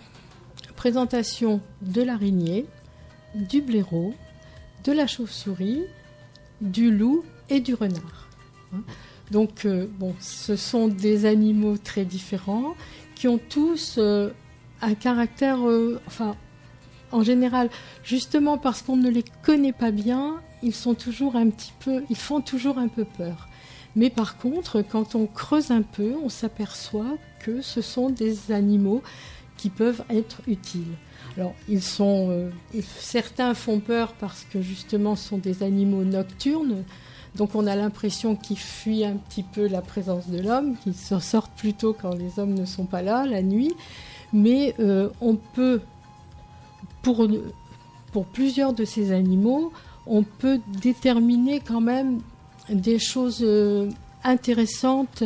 [0.75, 2.67] présentation de l'araignée,
[3.35, 4.15] du blaireau,
[4.85, 5.83] de la chauve-souris,
[6.61, 8.29] du loup et du renard.
[8.73, 8.83] Hein.
[9.31, 12.75] Donc, euh, bon, ce sont des animaux très différents
[13.17, 14.31] qui ont tous euh,
[14.81, 16.37] un caractère, euh, enfin,
[17.11, 17.71] en général,
[18.05, 22.17] justement parce qu'on ne les connaît pas bien, ils sont toujours un petit peu, ils
[22.17, 23.49] font toujours un peu peur.
[23.97, 29.03] Mais par contre, quand on creuse un peu, on s'aperçoit que ce sont des animaux
[29.57, 30.95] qui peuvent être utiles.
[31.37, 32.51] Alors, ils sont, euh,
[32.99, 36.85] certains font peur parce que justement, ce sont des animaux nocturnes.
[37.37, 41.21] Donc, on a l'impression qu'ils fuient un petit peu la présence de l'homme, qu'ils s'en
[41.21, 43.75] sortent plutôt quand les hommes ne sont pas là, la nuit.
[44.33, 45.81] Mais euh, on peut,
[47.03, 47.29] pour,
[48.33, 49.73] plusieurs de ces animaux,
[50.07, 52.21] on peut déterminer quand même
[52.71, 53.91] des choses euh,
[54.25, 55.23] intéressantes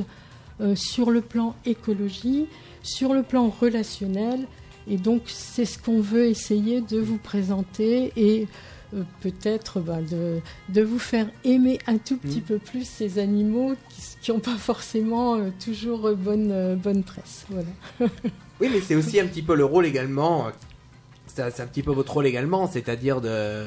[0.61, 2.47] euh, sur le plan écologie,
[2.83, 4.47] sur le plan relationnel.
[4.89, 8.13] Et donc, c'est ce qu'on veut essayer de vous présenter
[9.21, 12.43] peut-être ben, de, de vous faire aimer un tout petit Mm.
[12.43, 13.75] peu plus ces animaux
[14.21, 17.47] qui n'ont pas forcément euh, toujours euh, bonne, euh, bonne presse.
[17.51, 17.69] Voilà.
[18.61, 20.49] Oui, mais c'est aussi un petit peu le rôle également.
[20.49, 20.51] euh,
[21.27, 23.65] C'est un petit peu votre rôle également, c'est-à-dire de,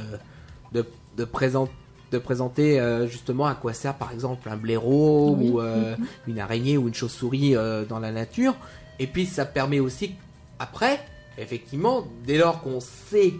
[0.71, 0.85] de,
[1.17, 1.67] de, présent-
[2.11, 5.49] de présenter euh, justement à quoi sert par exemple un blaireau Oui.
[5.49, 6.05] ou euh, Mhm.
[6.27, 8.55] une araignée ou une chauve-souris euh, dans la nature.
[8.99, 10.11] Et puis ça permet aussi,
[10.59, 10.99] après,
[11.39, 13.33] effectivement, dès lors qu'on sait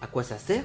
[0.00, 0.64] à quoi ça sert.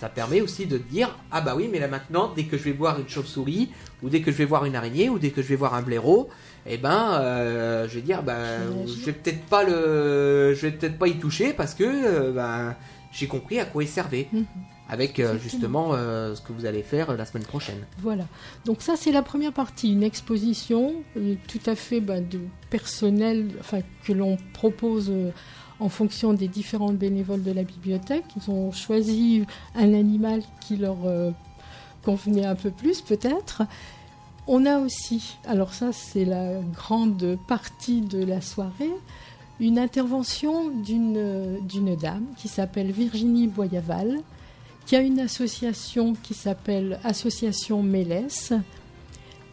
[0.00, 2.72] Ça permet aussi de dire ah bah oui mais là maintenant dès que je vais
[2.72, 3.70] voir une chauve-souris
[4.02, 5.82] ou dès que je vais voir une araignée ou dès que je vais voir un
[5.82, 6.28] blaireau
[6.66, 8.34] eh ben euh, je vais dire bah
[8.86, 12.76] je vais peut-être pas le je vais peut-être pas y toucher parce que euh, bah,
[13.12, 14.44] j'ai compris à quoi il servait Mhm.
[14.88, 18.24] avec euh, justement ce que vous allez faire la semaine prochaine Voilà.
[18.64, 20.94] Donc ça, c'est la première partie, une exposition
[21.46, 22.40] tout à fait bah, de
[22.70, 25.12] personnel, enfin que l'on propose
[25.80, 28.24] en fonction des différents bénévoles de la bibliothèque.
[28.36, 29.44] Ils ont choisi
[29.74, 31.30] un animal qui leur euh,
[32.04, 33.62] convenait un peu plus, peut-être.
[34.46, 38.92] On a aussi, alors ça, c'est la grande partie de la soirée,
[39.60, 44.18] une intervention d'une dame qui s'appelle Virginie Boyaval
[44.86, 48.52] qui a une association qui s'appelle Association Mélès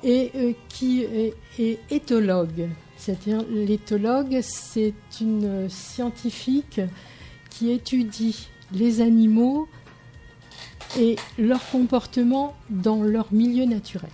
[0.04, 2.70] et euh, qui est éthologue.
[3.02, 6.80] C'est-à-dire l'éthologue, c'est une scientifique
[7.50, 9.68] qui étudie les animaux
[11.00, 14.12] et leur comportement dans leur milieu naturel.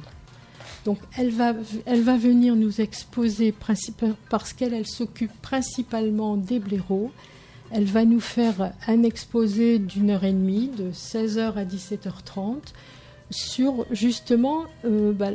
[0.86, 3.54] Donc elle va, venir nous exposer,
[4.30, 7.12] parce qu'elle elle s'occupe principalement des blaireaux,
[7.72, 12.60] elle va nous faire un exposé d'une heure et demie, de 16h à 17h30,
[13.32, 15.32] sur justement euh, bah,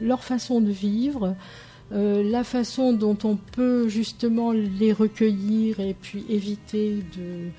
[0.00, 1.36] leur façon de vivre,
[1.92, 7.50] euh, la façon dont on peut justement les recueillir et puis éviter de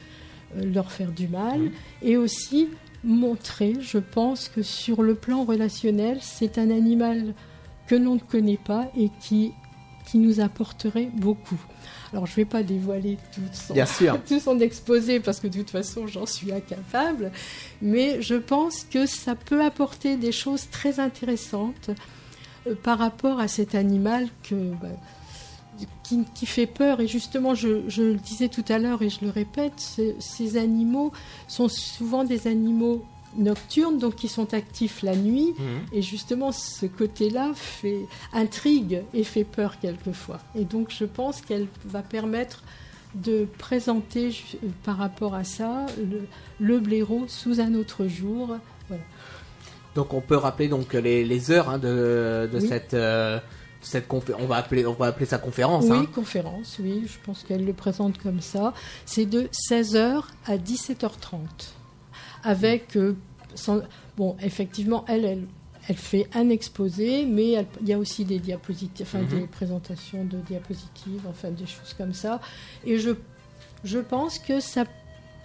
[0.58, 1.72] euh, leur faire du mal,
[2.02, 2.68] et aussi
[3.04, 7.34] montrer, je pense que sur le plan relationnel, c'est un animal
[7.88, 9.54] que l'on ne connaît pas et qui,
[10.10, 11.60] qui nous apporterait beaucoup.
[12.12, 13.74] Alors je ne vais pas dévoiler tout son,
[14.28, 17.32] tout son exposé parce que de toute façon j'en suis incapable,
[17.82, 21.92] mais je pense que ça peut apporter des choses très intéressantes
[22.84, 24.88] par rapport à cet animal que, bah,
[26.04, 27.00] qui, qui fait peur.
[27.02, 30.58] Et justement, je, je le disais tout à l'heure et je le répète, ce- ces
[30.58, 31.12] animaux
[31.48, 33.06] sont souvent des animaux
[33.36, 35.54] nocturnes, donc qui sont actifs la nuit.
[35.60, 35.66] Mhm.
[35.94, 38.00] Et justement, ce côté-là fait
[38.34, 40.40] intrigue et fait peur quelquefois.
[40.56, 42.64] Et donc, je pense qu'elle va permettre
[43.16, 44.30] de présenter
[44.64, 46.28] euh, par rapport à ça le,
[46.60, 48.58] le blaireau sous un autre jour.
[49.98, 52.68] Donc on peut rappeler donc les, les heures hein, de, de Oui.
[52.68, 53.40] cette euh,
[53.82, 56.08] cette on va appeler on va appeler ça conférence oui, hein.
[56.14, 58.74] conférence, oui, je pense qu'elle le présente comme ça.
[59.06, 61.40] C'est de 16h à 17h30.
[62.44, 63.16] Avec, euh,
[63.56, 63.82] sans-
[64.18, 65.44] bon, effectivement, elle, elle,
[65.90, 69.40] elle fait un exposé, mais elle- il y a aussi des diapositives, enfin Mhm.
[69.42, 72.40] des présentations de diapositives, enfin des choses comme ça.
[72.86, 73.12] Et je,
[73.84, 74.84] je pense que ça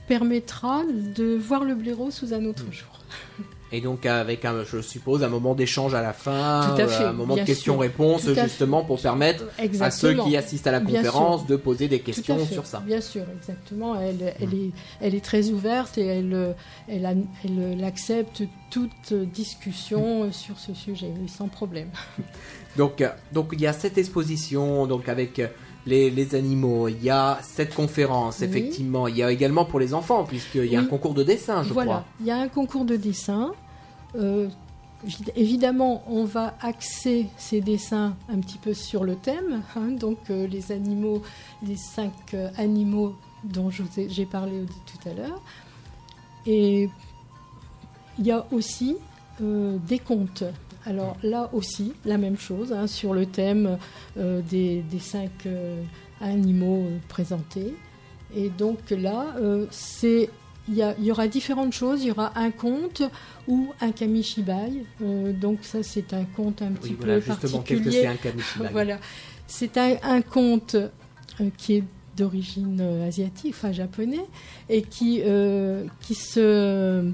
[0.09, 0.83] permettra
[1.17, 2.73] de voir le blaireau sous un autre Mhm.
[2.73, 2.99] jour.
[3.73, 7.05] Et donc avec un, je suppose un moment d'échange à la fin, Tout à fait,
[7.05, 9.45] euh, un moment de questions-réponses justement pour permettre
[9.81, 12.81] à ceux qui assistent à la Bien conférence de poser des questions sur ça.
[12.81, 13.99] Bien sûr, exactement.
[13.99, 14.71] Elle, elle, est,
[15.01, 21.89] elle est très ouverte et elle, accepte toute discussion sur ce sujet, sans problème.
[22.77, 25.49] Donc euh, donc il y a cette exposition donc avec euh,
[25.85, 28.47] les, les animaux, il y a cette conférence Oui.
[28.47, 30.85] effectivement, il y a également pour les enfants puisqu'il y a Oui.
[30.87, 32.05] un concours de dessin je voilà, crois.
[32.21, 33.53] il y a un concours de dessin.
[34.15, 34.49] Euh,
[35.07, 40.19] évid- évidemment, on va axer ces dessins un petit peu sur le thème, hein, donc
[40.31, 41.23] euh, les animaux,
[41.67, 45.43] les cinq euh, animaux dont j'ai parlé tout à l'heure.
[46.47, 46.89] Et
[48.19, 48.97] il y a aussi
[49.41, 50.45] des contes.
[50.87, 53.79] Alors là aussi, la même chose, hein, sur le thème
[54.17, 55.49] des, des cinq
[56.21, 57.75] animaux présentés.
[58.37, 59.35] Et donc là,
[59.71, 60.31] c'est
[60.69, 62.03] il y, a- il y aura différentes choses.
[62.03, 63.03] Il y aura un conte
[63.49, 64.85] ou un kamishibai.
[65.03, 68.01] Euh, donc ça, c'est un conte un petit Oui, peu voilà justement qu'est-ce que particulier.
[68.03, 68.69] c'est un kamishibai?
[68.73, 68.99] Voilà.
[69.47, 70.89] C'est un, un conte euh,
[71.59, 71.85] qui est
[72.17, 74.25] d'origine euh, asiatique, enfin japonais,
[74.69, 75.23] et qui,
[76.03, 77.11] qui se...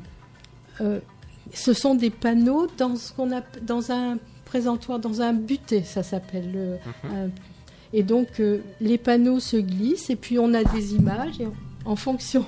[1.54, 6.02] ce sont des panneaux dans, ce qu'on a, dans un présentoir, dans un buté, ça
[6.02, 6.52] s'appelle.
[6.52, 6.76] le-
[7.08, 7.30] Mhm.
[7.92, 8.42] et donc,
[8.80, 11.46] les panneaux se glissent, et puis on a des images, et
[11.84, 12.44] en fonction,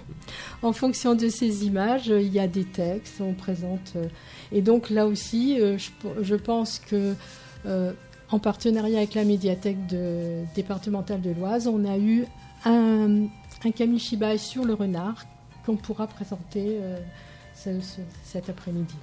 [0.62, 3.92] en fonction de ces images, il y a des textes, on présente...
[3.96, 4.06] euh,
[4.52, 5.78] et donc là aussi, euh,
[6.20, 7.14] je, pense que...
[7.66, 7.92] euh,
[8.32, 9.78] en partenariat avec la médiathèque
[10.54, 12.26] départementale de l'Oise, on a eu
[12.64, 13.24] un,
[13.64, 15.24] un kamishibai sur le renard
[15.66, 16.78] qu'on pourra présenter
[17.54, 18.94] ce- ce- cet après-midi.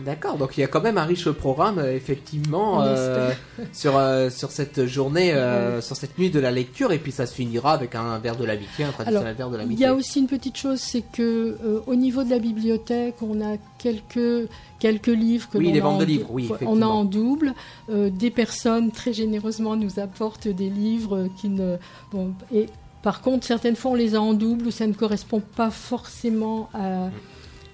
[0.00, 3.30] D'accord, donc il y a quand même un riche programme, euh, effectivement, euh,
[3.72, 7.26] sur, euh, sur cette journée, euh, sur cette nuit de la lecture, et puis ça
[7.26, 9.86] se finira avec un verre de l'amitié, un traditionnel Alors, verre de Il l'amitié.
[9.86, 11.56] y a aussi une petite chose, c'est que
[11.86, 15.98] au niveau de la bibliothèque, on a quelques quelques livres que Oui, les ventes en
[15.98, 17.54] de livres, oui, on a en double.
[17.90, 21.76] Des personnes très généreusement nous apportent des livres qui ne
[22.12, 22.66] bon et
[23.02, 26.68] par contre certaines fois on les a en double où ça ne correspond pas forcément
[26.74, 27.08] à,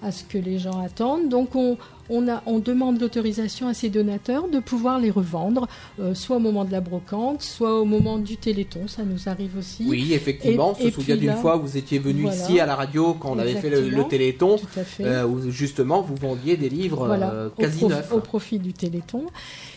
[0.02, 1.28] à ce que les gens attendent.
[1.28, 1.76] Donc on
[2.10, 5.68] on, a, on demande l'autorisation à ces donateurs de pouvoir les revendre,
[6.00, 9.56] euh, soit au moment de la brocante, soit au moment du téléthon, ça nous arrive
[9.58, 9.84] aussi.
[9.88, 12.36] Oui, effectivement, on Et- se et souvient d'une fois, vous étiez venu Voilà.
[12.36, 15.04] ici à la radio quand on avait fait le, téléthon, Tout à fait.
[15.04, 18.12] euh, où justement vous vendiez des livres Voilà, euh, au quasi prof- neufs.
[18.12, 19.24] Au profit du Téléthon.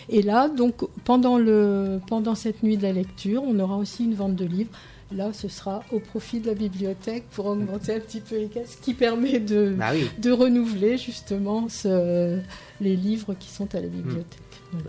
[0.10, 0.76] Et là, donc,
[1.06, 4.72] pendant, le, pendant cette nuit de la lecture, on aura aussi une vente de livres.
[5.12, 8.78] Là, ce sera au profit de la bibliothèque pour augmenter un petit peu les caisses,
[8.80, 12.38] ce qui permet de, Bah oui, de renouveler justement ce-
[12.80, 14.40] les livres qui sont à la bibliothèque.
[14.72, 14.86] Voilà.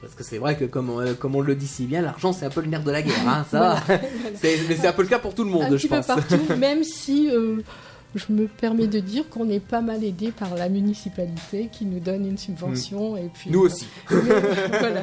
[0.00, 2.32] parce que c'est vrai que comme on, euh, comme on le dit si bien, l'argent
[2.32, 3.82] c'est un peu le nerf de la guerre, hein, ça.
[4.42, 6.06] mais c'est un peu le cas pour tout le monde, un je petit peu pense.
[6.06, 7.56] partout, même si euh,
[8.14, 12.00] je me permets de dire qu'on est pas mal aidé par la municipalité qui nous
[12.00, 13.16] donne une subvention.
[13.16, 13.86] Et puis, Nous aussi.
[14.10, 15.02] Mais, voilà.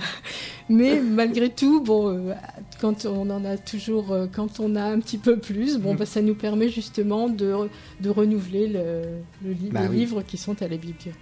[0.70, 2.34] Mais malgré tout, bon, euh,
[2.82, 5.98] quand on en a toujours, euh, quand on a un petit peu plus, bon, Mm.
[5.98, 7.54] bah, ça nous permet justement de,
[8.02, 9.02] de renouveler le,
[9.44, 9.96] le li- Bah les oui.
[9.98, 11.14] livres qui sont à la bibliothèque.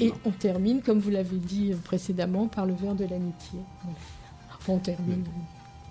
[0.00, 3.58] Et on termine, comme vous l'avez dit précédemment, par le verre de l'amitié.
[3.82, 3.98] Voilà.
[4.58, 5.24] Enfin, on termine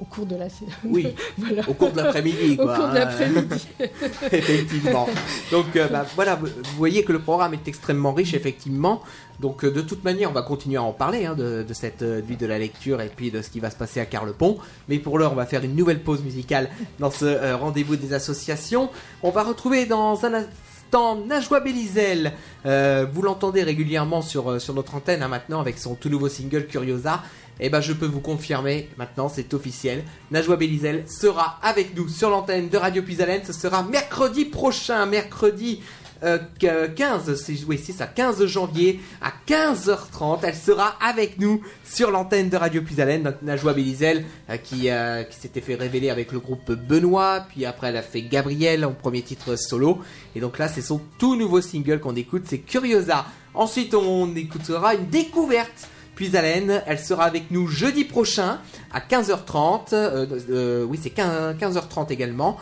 [0.01, 0.47] au cours de la
[0.83, 1.69] Oui, voilà.
[1.69, 2.93] au cours de l'après-midi, Au cours de hein.
[2.93, 3.67] l'après-midi.
[4.31, 5.07] effectivement.
[5.51, 6.47] Donc euh, bah, voilà, vous
[6.77, 9.01] voyez que le programme est extrêmement riche, effectivement.
[9.41, 12.03] Donc euh, de toute manière, on va continuer à en parler hein, de, de cette
[12.03, 14.59] euh, nuit de la lecture et puis de ce qui va se passer à Carlepont.
[14.87, 18.13] Mais pour l'heure, on va faire une nouvelle pause musicale dans ce euh, rendez-vous des
[18.13, 18.89] associations.
[19.23, 22.33] On va retrouver dans un instant Najwa Belizel.
[22.65, 27.23] Vous l'entendez régulièrement sur, sur notre antenne hein, maintenant avec son tout nouveau single Curiosa.
[27.63, 32.29] Et ben je peux vous confirmer, maintenant c'est officiel, Najwa Belizel sera avec nous sur
[32.31, 33.41] l'antenne de Radio Puisalène.
[33.45, 35.79] Ce sera mercredi prochain, mercredi
[36.23, 40.39] euh, que- 15, c'est oui, c'est ça, 15 janvier à 15h30.
[40.43, 45.21] Elle sera avec nous sur l'antenne de Radio Puisalène, donc Najwa Belizel euh, qui, euh,
[45.23, 48.91] qui s'était fait révéler avec le groupe Benoît, puis après elle a fait Gabriel en
[48.93, 49.99] premier titre solo.
[50.35, 53.25] Et donc là, c'est son tout nouveau single qu'on écoute, c'est Curiosa.
[53.53, 55.87] Ensuite, on écoutera une découverte.
[56.15, 58.59] Puis Haleine, elle sera avec nous jeudi prochain
[58.93, 59.93] à 15h30.
[59.93, 62.57] euh, euh, oui, c'est 15, 15h30 également.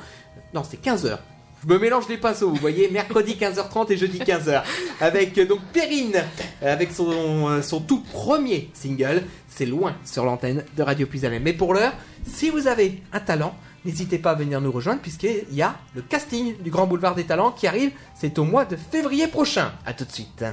[0.53, 1.17] Non, c'est 15h.
[1.61, 4.63] Je me mélange les pinceaux, vous voyez, mercredi 15h30 et jeudi 15h.
[5.01, 6.23] Avec euh, donc Perrine,
[6.61, 11.43] avec son, son tout premier single, c'est loin sur l'antenne de Radio Puisalène.
[11.43, 11.93] Mais pour l'heure,
[12.25, 16.01] si vous avez un talent, n'hésitez pas à venir nous rejoindre puisqu'il y a le
[16.01, 19.73] casting du Grand Boulevard des Talents qui arrive, c'est au mois de février prochain.
[19.85, 20.45] A tout de suite.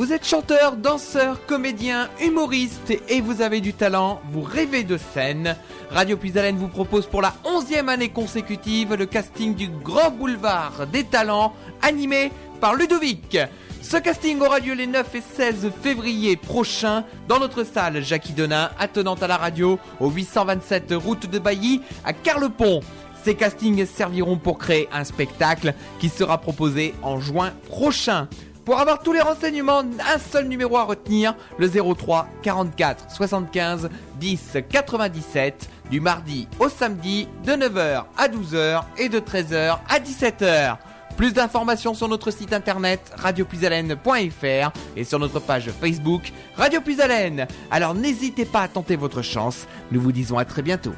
[0.00, 5.56] Vous êtes chanteur, danseur, comédien, humoriste et vous avez du talent, vous rêvez de scène.
[5.90, 11.04] Radio Puisalène vous propose pour la onzième année consécutive le casting du Grand Boulevard des
[11.04, 12.32] Talents animé
[12.62, 13.36] par Ludovic.
[13.82, 18.70] Ce casting aura lieu les 9 et 16 février prochains dans notre salle Jackie Denain,
[18.78, 22.80] attenante à la radio, au 827 route de Bailly à Carlepont.
[23.22, 28.28] Ces castings serviront pour créer un spectacle qui sera proposé en juin prochain.
[28.64, 33.88] Pour avoir tous les renseignements, un seul numéro à retenir, le 03 44 75
[34.18, 40.76] 10 97, du mardi au samedi, de 9h à 12h et de 13h à 17h.
[41.16, 47.46] Plus d'informations sur notre site internet radiopuisalène.fr et sur notre page Facebook Radio Puisalène.
[47.70, 49.66] Alors n'hésitez pas à tenter votre chance.
[49.90, 50.94] Nous vous disons à très bientôt.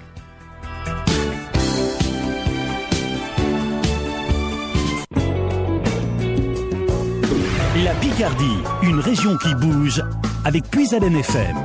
[7.85, 10.03] La Picardie, une région qui bouge
[10.45, 11.57] avec Puisalène FM.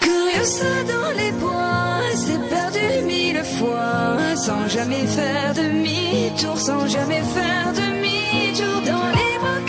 [0.00, 7.72] Curiosa dans les bois, c'est perdu mille fois, sans jamais faire demi-tour, sans jamais faire
[7.72, 8.82] demi-tour.
[8.84, 9.67] Dans les bras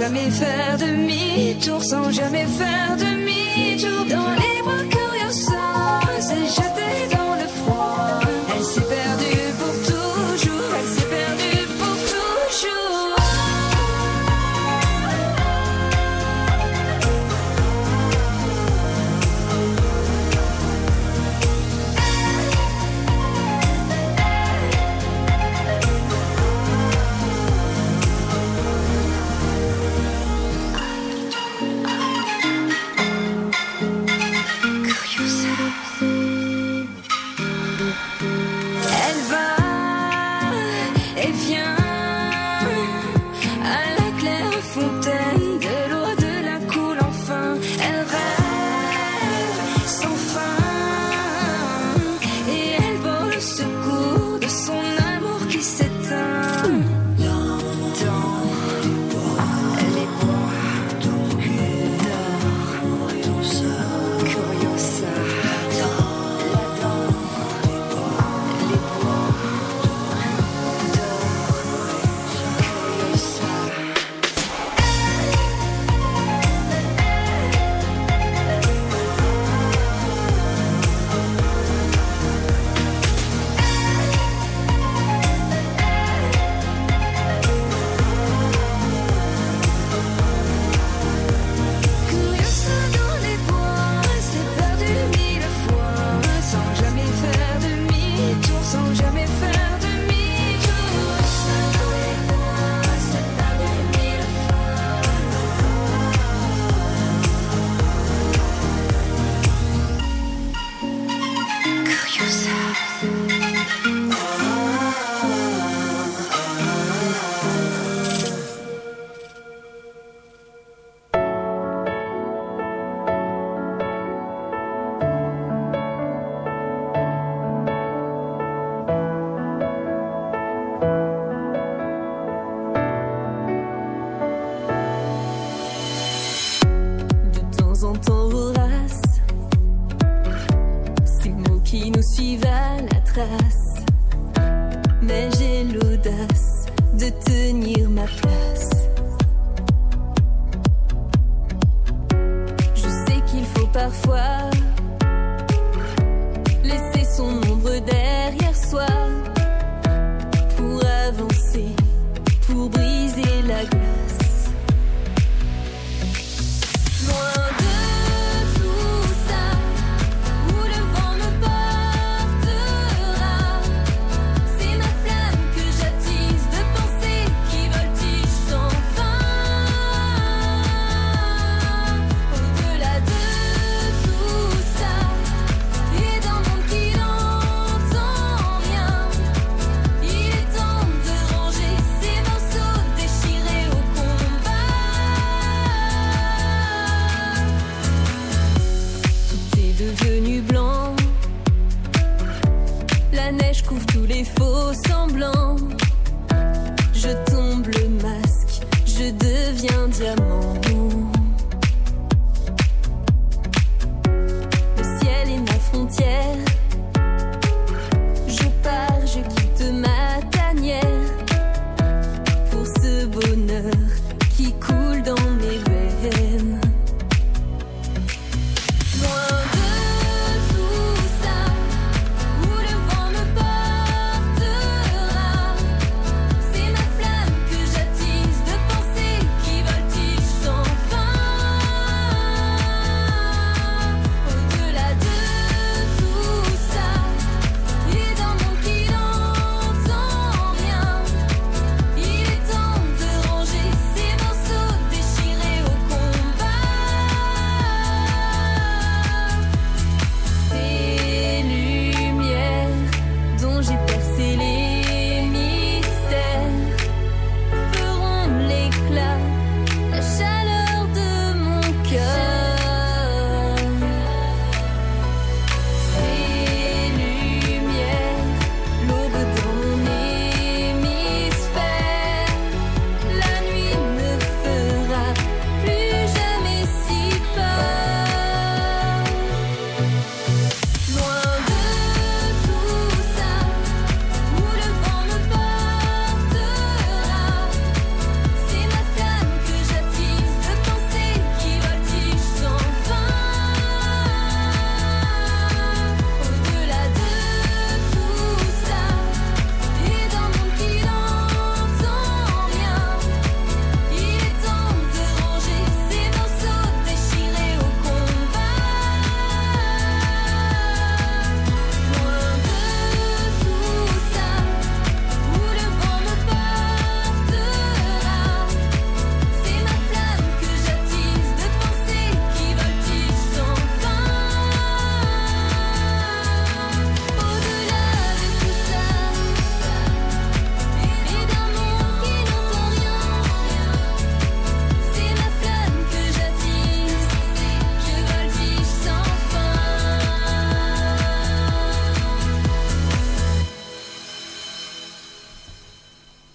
[0.00, 4.06] jamais faire demi-tour, sans jamais faire demi-tour.
[4.08, 4.39] Dans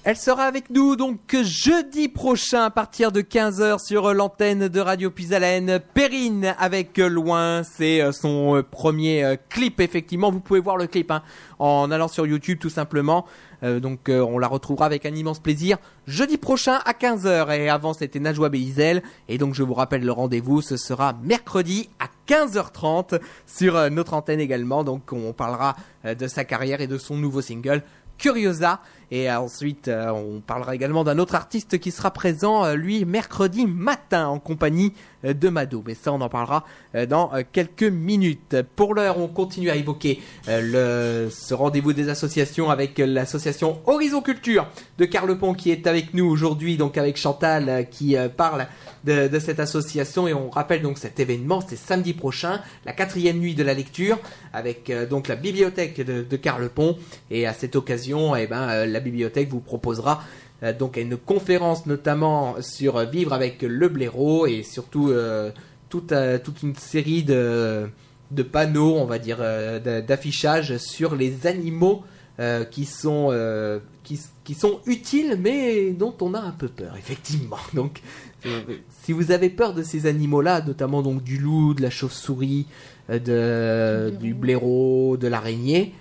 [0.07, 5.09] Elle sera avec nous donc jeudi prochain à partir de 15h sur l'antenne de Radio
[5.09, 5.79] Puisalène.
[5.95, 10.29] Perrine avec Loin, c'est euh, son euh, premier euh, clip effectivement.
[10.29, 11.23] Vous pouvez voir le clip hein,
[11.57, 13.25] en allant sur YouTube tout simplement.
[13.63, 17.57] Donc on la retrouvera avec un immense plaisir jeudi prochain à 15h.
[17.57, 19.01] Et avant c'était Najwa Belizel.
[19.27, 24.39] Et donc je vous rappelle le rendez-vous, ce sera mercredi à 15h30 sur notre antenne
[24.39, 24.83] également.
[24.83, 27.81] Donc on parlera de sa carrière et de son nouveau single.
[28.19, 28.81] Curiosa
[29.11, 33.65] et ensuite euh, on parlera également d'un autre artiste qui sera présent euh, lui mercredi
[33.67, 34.93] matin en compagnie
[35.23, 35.83] euh, de Mado.
[35.85, 36.65] Mais ça on en parlera
[37.09, 38.55] dans quelques minutes.
[38.75, 45.05] Pour l'heure on continue à évoquer ce rendez-vous des associations avec l'association Horizon Culture de
[45.05, 48.67] Carlepont qui est avec nous aujourd'hui donc avec Chantal qui parle
[49.03, 50.27] de, cette association.
[50.27, 54.19] Et on rappelle donc cet événement c'est samedi prochain la quatrième nuit de la lecture
[54.53, 56.97] avec donc la bibliothèque de, de Carlepont.
[57.29, 60.23] Et à cette occasion eh ben la bibliothèque vous proposera
[60.63, 65.51] euh, donc une conférence notamment sur euh, vivre avec le blaireau et surtout euh,
[65.89, 67.87] toute, toute une série de,
[68.31, 72.03] de panneaux on va dire d'a- d'affichage sur les animaux
[72.39, 76.95] euh, qui sont euh, qui, qui sont utiles mais dont on a un peu peur
[76.97, 77.59] effectivement.
[77.73, 78.01] Donc
[78.45, 78.61] euh,
[79.03, 82.65] si vous avez peur de ces animaux là notamment donc du loup de la chauve-souris
[83.09, 85.93] de, du blaireau de l'araignée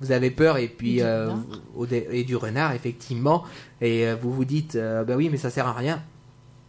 [0.00, 1.30] vous avez peur et puis Du euh,
[2.10, 3.44] et du renard effectivement.
[3.80, 6.02] Et euh, vous vous dites euh, bah oui mais ça sert à rien.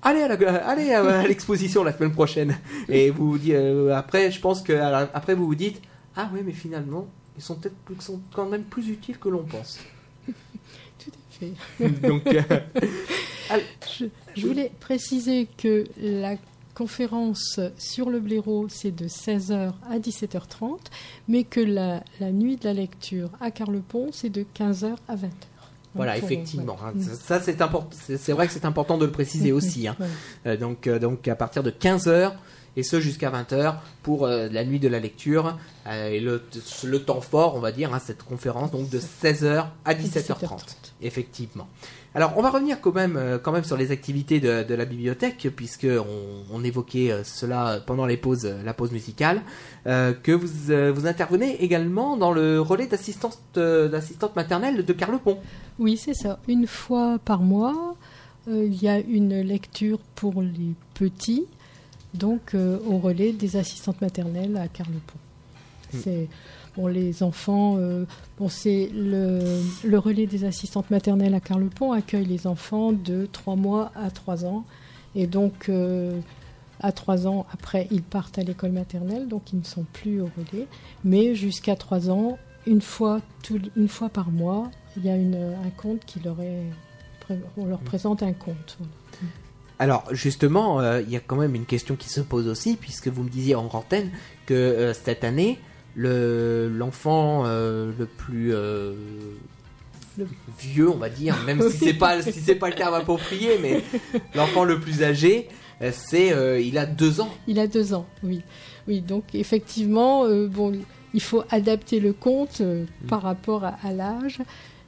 [0.02, 2.58] Allez à la- allez à, à l'exposition la semaine prochaine.
[2.88, 5.82] Et vous vous dites euh, après je pense que la- après vous vous dites
[6.16, 7.08] ah oui mais finalement
[7.38, 9.80] ils sont peut-être sont quand même plus utiles que l'on pense.
[10.28, 11.48] Tout à
[11.80, 11.90] fait.
[12.08, 12.42] donc euh,
[13.98, 14.06] Je,
[14.36, 16.36] je voulais préciser que la
[16.84, 20.78] conférence sur le blaireau, c'est de 16h à 17h30,
[21.28, 25.30] mais que la, la nuit de la lecture à Carlepont, c'est de 15h à 20h.
[25.94, 26.92] voilà Donc, effectivement ouais.
[26.96, 29.98] hein, ça- ça c'est important c'est vrai que c'est important de le préciser aussi hein.
[30.46, 32.32] Euh, donc, euh, donc à partir de 15h
[32.78, 35.58] et ce jusqu'à 20h pour euh, la nuit de la lecture
[35.88, 36.44] euh, et le,
[36.86, 40.60] le temps fort on va dire hein, cette conférence donc de 16h à 17h30
[41.02, 41.68] effectivement
[42.16, 44.86] alors on va revenir quand même euh, quand même sur les activités de, de la
[44.86, 49.42] bibliothèque puisque on, on évoquait euh, cela pendant les pauses euh, la pause musicale
[49.88, 55.40] euh, que vous euh, vous intervenez également dans le relais d'assistante d'assistante maternelle de Carlepont
[55.78, 56.40] Oui, c'est ça.
[56.48, 57.96] Une fois par mois,
[58.48, 61.46] euh, il y a une lecture pour les petits,
[62.14, 65.20] donc au relais des assistantes maternelles à Carlepont.
[65.92, 66.28] C'est
[66.76, 67.76] bon, les enfants.
[67.78, 68.06] euh,
[68.38, 73.92] bon, c'est le, relais des assistantes maternelles à Carlepont accueille les enfants de 3 mois
[73.96, 74.66] à 3 ans,
[75.16, 75.70] et donc.
[75.70, 76.20] euh,
[76.82, 80.30] à 3 ans, après, ils partent à l'école maternelle, donc ils ne sont plus au
[80.38, 80.68] relais.
[81.04, 83.22] Mais jusqu'à 3 ans, une fois,
[83.76, 86.64] une fois par mois, il y a un conte qui leur est.
[87.58, 88.58] On leur présente un voilà.
[89.78, 93.08] Alors justement, euh, il y a quand même une question qui se pose aussi, puisque
[93.08, 94.10] vous me disiez en antenne
[94.46, 95.60] que cette année,
[96.08, 98.94] l'enfant euh, le plus euh,
[100.60, 103.82] vieux, on va dire, même si c'est pas si c'est pas le terme approprié, mais
[104.36, 105.48] l'enfant le plus âgé,
[105.82, 107.30] euh, c'est euh, il a deux ans.
[107.48, 108.42] Il a deux ans, oui.
[108.88, 110.74] Oui, donc effectivement, euh, bon,
[111.14, 114.40] il faut adapter le conte euh, par rapport à, à l'âge.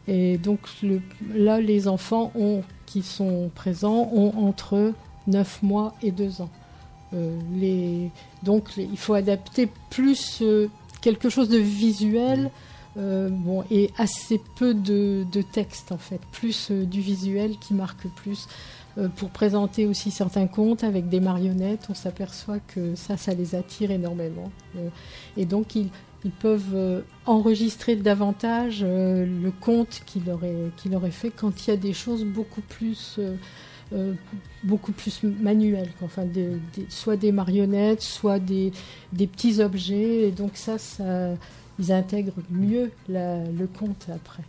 [0.08, 1.02] Et donc le-
[1.36, 4.92] là, les enfants ont, qui sont présents ont entre
[5.28, 6.50] 9 mois et 2 ans.
[7.14, 8.10] Les,
[8.42, 10.42] donc les- il faut adapter plus
[11.02, 12.52] quelque chose de visuel.
[12.98, 13.30] euh,
[13.70, 18.48] et assez peu de, texte en fait, plus euh, du visuel qui marque plus
[18.98, 23.56] euh, pour présenter aussi certains contes avec des marionnettes, on s'aperçoit que ça, ça les
[23.56, 24.52] attire énormément.
[25.38, 25.90] Et donc, ils,
[26.40, 32.62] peuvent enregistrer davantage le conte qu'il aurait fait quand il y a des choses beaucoup
[32.62, 33.20] plus,
[33.94, 34.14] euh,
[34.64, 35.90] beaucoup plus manuelles.
[36.00, 36.06] quoi.
[36.08, 38.72] Enfin, des- des- soit des marionnettes, soit des,
[39.14, 40.28] des petits objets.
[40.28, 41.32] Et donc, ça, ça
[41.80, 44.44] ils intègrent mieux la- le conte après.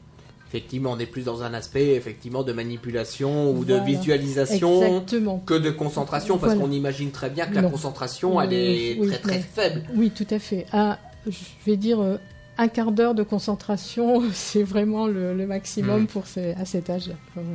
[0.49, 5.39] Effectivement, on est plus dans un aspect effectivement de manipulation ou de visualisation Exactement.
[5.47, 6.69] que de concentration, parce Voilà.
[6.69, 9.83] qu'on imagine très bien que la concentration, elle est oui, très très faible.
[9.95, 10.67] Oui, tout à fait.
[10.75, 12.19] Un- je vais dire euh,
[12.59, 16.07] un quart d'heure de concentration, c'est vraiment le, le maximum Mm.
[16.09, 17.15] pour ces- à cet âge-là.
[17.35, 17.49] Voilà.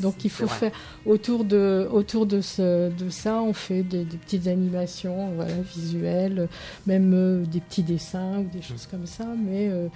[0.00, 0.72] Donc il faut faire
[1.06, 6.48] autour de autour de ce de ça, on fait des, des petites animations, voilà, visuelles,
[6.86, 8.90] même euh, des petits dessins ou des choses Mm.
[8.90, 9.88] comme ça, mais euh,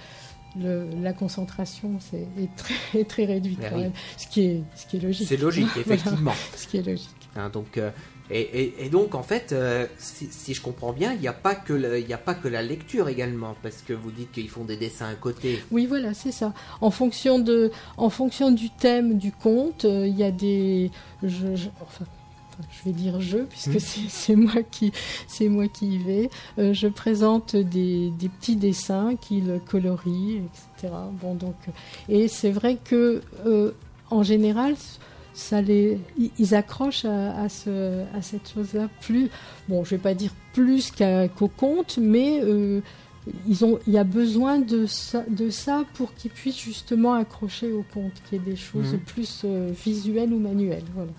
[0.59, 1.99] le- la concentration
[2.39, 5.27] est très est très réduite quand même, ce qui est ce qui est logique.
[5.27, 6.33] C'est logique, Voilà, effectivement.
[6.55, 7.09] ce qui est logique.
[7.35, 7.91] Hein, donc, euh,
[8.31, 11.33] Et, et- et donc en fait, euh, si, si je comprends bien, il n'y a
[11.33, 14.31] pas que le- il n'y a pas que la lecture également, parce que vous dites
[14.31, 15.63] qu'ils font des dessins à côté.
[15.71, 16.51] Oui, voilà, c'est ça.
[16.81, 20.89] En fonction, de, en fonction du thème du conte, euh, il y a des.
[21.21, 22.05] Je, je- enfin,
[22.71, 24.07] je vais dire je, puisque Mhm.
[24.09, 24.91] c'est moi, qui-
[25.27, 26.29] c'est moi qui y vais.
[26.57, 30.41] Euh, je présente des, des petits dessins qu'ils colorient,
[30.77, 30.93] etc.
[31.21, 31.55] Bon, donc,
[32.09, 33.21] et c'est vrai que,
[34.09, 34.75] en général,
[35.35, 35.99] ça les,
[36.39, 39.29] ils- accrochent à, à ce, à cette chose-là plus,
[39.69, 40.91] bon, je vais pas dire plus
[41.37, 42.79] qu'au conte, mais euh,
[43.47, 47.71] ils ont, il y a besoin de ça, de ça pour qu'ils puissent justement accrocher
[47.71, 48.99] au conte, qu'il y ait des choses Mhm.
[48.99, 50.83] plus euh, visuelles ou manuelles.
[50.95, 51.11] Voilà.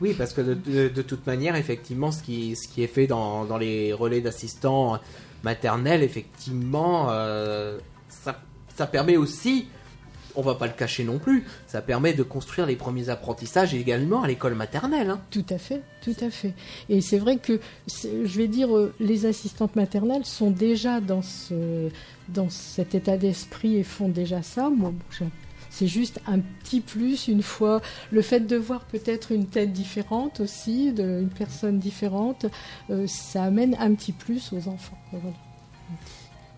[0.00, 3.06] Oui, parce que de, de- de toute manière, effectivement, ce qui, ce qui est fait
[3.06, 4.98] dans, dans les relais d'assistants
[5.44, 7.78] maternels, effectivement, euh,
[8.08, 8.40] ça,
[8.74, 9.66] ça permet aussi,
[10.36, 14.22] on va pas le cacher non plus, ça permet de construire les premiers apprentissages également
[14.22, 15.10] à l'école maternelle.
[15.10, 15.20] hein.
[15.30, 16.54] Tout à fait, tout à fait.
[16.88, 17.60] Et c'est vrai que,
[18.02, 21.88] je vais dire, euh, les assistantes maternelles sont déjà dans, ce,
[22.28, 24.70] dans cet état d'esprit et font déjà ça.
[24.70, 25.24] Moi, je-
[25.70, 27.80] c'est juste un petit plus une fois.
[28.12, 32.46] Le fait de voir peut-être une tête différente aussi, de, une personne différente,
[32.90, 34.98] euh, ça amène un petit plus aux enfants.
[35.10, 35.34] Voilà.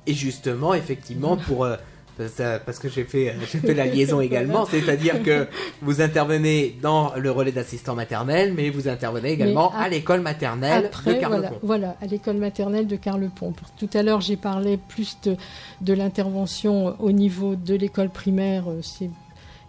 [0.07, 1.77] Et justement, effectivement, pour euh,
[2.16, 5.46] parce, que j'ai fait, j'ai fait la liaison également, c'est-à-dire que
[5.82, 10.86] vous intervenez dans le relais d'assistant maternel, mais vous intervenez également à l'école maternelle de
[10.86, 11.58] Après, voilà, Carlepont.
[11.62, 13.52] voilà, à l'école maternelle de Carlepont.
[13.78, 15.36] Tout à l'heure, j'ai parlé plus de,
[15.82, 18.80] de l'intervention au niveau de l'école primaire, euh,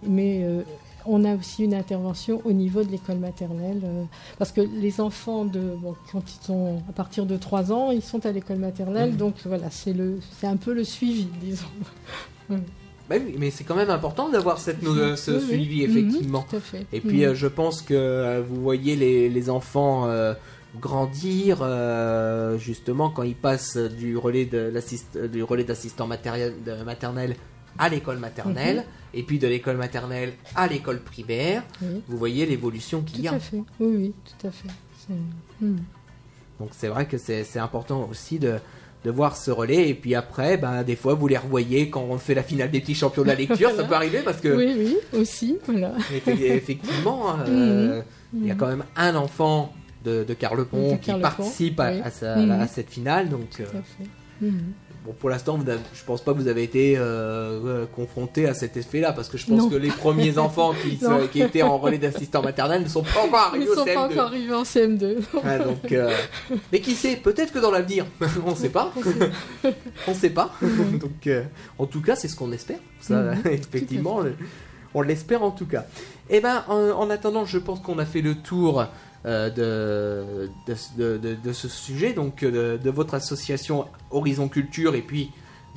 [0.04, 0.62] mais euh,
[1.06, 4.04] on a aussi une intervention au niveau de l'école maternelle, euh,
[4.38, 8.02] parce que les enfants, de, bon, quand ils sont à partir de 3 ans, ils
[8.04, 9.18] sont à l'école maternelle, Mhm.
[9.18, 11.66] donc voilà, c'est le, c'est un peu le suivi, disons.
[12.50, 16.46] Bah oui, mais c'est quand même important d'avoir cette, euh, ce Oui, suivi, Mhm, effectivement.
[16.50, 16.86] tout à fait.
[16.92, 17.30] Et puis, Mhm.
[17.32, 20.10] euh, je pense que euh, vous voyez les, les enfants
[20.82, 21.58] grandir,
[22.60, 27.36] justement, quand ils passent du relais de l'assist- du relais d'assistant matériel- de maternel
[27.80, 28.84] à l'école maternelle, Mhm.
[29.14, 31.64] et puis de l'école maternelle à l'école primaire.
[32.08, 33.38] Vous voyez l'évolution qu'il y Tout a.
[33.38, 34.70] à fait, oui, oui, tout à fait.
[35.62, 35.78] Mhm.
[36.60, 38.56] Donc c'est vrai que c'est c'est important aussi de,
[39.06, 39.90] de voir ce relais.
[39.90, 42.80] Et puis après, ben, des fois, vous les revoyez quand on fait la finale des
[42.82, 43.72] petits champions de la lecture.
[43.76, 45.94] Ça peut arriver parce que, Oui, oui, aussi, voilà.
[46.14, 48.02] effe- effectivement, euh,
[48.34, 48.42] Mhm.
[48.42, 49.74] il y a quand même un enfant
[50.04, 52.02] de, de Carlepont qui participe à, oui.
[52.04, 52.52] à sa- Mhm.
[52.52, 53.30] à cette finale.
[53.30, 54.10] Donc, euh, Tout à fait.
[54.42, 54.74] Mhm.
[55.08, 55.58] Bon, pour l'instant,
[55.94, 59.38] je pense pas que vous avez été euh, euh, confronté à cet effet-là parce que
[59.38, 59.70] je pense Non.
[59.70, 61.22] que les premiers enfants qui, Non.
[61.22, 63.86] se- qui étaient en relais d'assistant maternel ne sont pas encore Ils arrivés au sont
[63.86, 63.98] pas CM2.
[64.12, 65.16] encore arrivés en CM2.
[65.44, 66.12] Ah, donc, euh,
[66.72, 68.06] Mais qui sait, peut-être que dans l'avenir,
[68.46, 68.92] on ne sait pas.
[70.08, 70.52] on ne sait pas.
[70.62, 71.44] donc, euh,
[71.80, 72.80] en tout cas, c'est ce qu'on espère.
[73.00, 74.22] Ça, Mhm, effectivement,
[74.94, 75.86] on l'espère en tout cas.
[76.30, 78.86] Et ben, en, en attendant, je pense qu'on a fait le tour
[79.28, 85.32] de, de, de- de- ce sujet, donc euh, de, votre association Horizon Culture et puis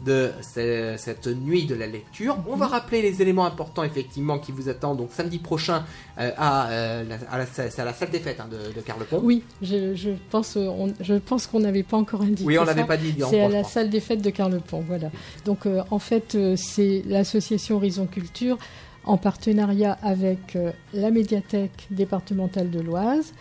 [0.05, 2.39] de ce- cette nuit de la lecture.
[2.49, 5.85] On va rappeler les éléments importants effectivement qui vous attendent donc samedi prochain
[6.19, 8.81] euh, à, euh, la, à la- c'est à la salle des fêtes hein, de, de
[8.81, 9.21] Carlepont.
[9.23, 12.45] Oui, je, je pense, euh, on- je pense qu'on n'avait pas encore indiqué.
[12.45, 12.73] Oui, on ça.
[12.73, 13.15] l'avait pas dit.
[13.29, 15.11] C'est à la salle des fêtes de Carlepont, voilà.
[15.45, 18.57] Donc euh, en fait, euh, c'est l'association Horizon Culture
[19.05, 23.33] en partenariat avec euh, la médiathèque départementale de l'Oise,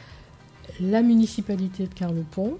[0.80, 2.58] la municipalité de Carlepont,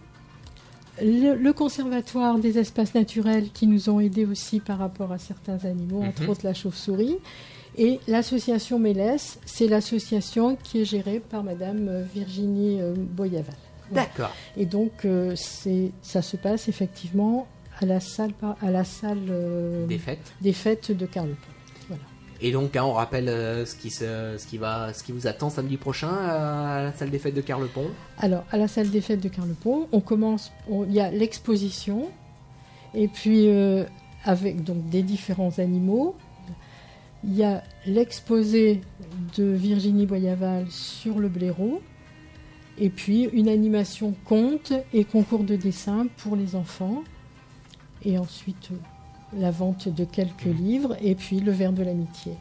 [1.02, 5.60] le, le conservatoire des espaces naturels qui nous ont aidés aussi par rapport à certains
[5.66, 6.30] animaux, entre Mhm.
[6.30, 7.18] autres la chauve-souris,
[7.78, 13.56] et l'association Mélès, c'est l'association qui est gérée par Madame euh, Virginie euh, Boyaval.
[13.92, 14.32] D'accord.
[14.58, 15.34] Et donc, euh,
[16.02, 17.48] ça se passe effectivement
[17.80, 20.34] à la salle, à la salle euh, Des fêtes.
[20.42, 21.38] des fêtes de Carlepont.
[22.42, 25.28] Et donc, hein, on rappelle euh, ce, qui se, ce, qui va, ce qui vous
[25.28, 27.88] attend samedi prochain euh, à la salle des fêtes de Carlepont.
[28.18, 32.10] Alors, à la salle des fêtes de Carlepont, on commence, il y a l'exposition,
[32.94, 33.84] et puis euh,
[34.24, 36.16] avec donc des différents animaux.
[37.26, 38.80] Il y a l'exposé
[39.38, 41.82] de Virginie Boyaval sur le blaireau,
[42.78, 47.04] et puis une animation conte et concours de dessin pour les enfants,
[48.06, 48.70] et ensuite
[49.38, 52.34] la vente de quelques livres, et puis le verre de l'amitié.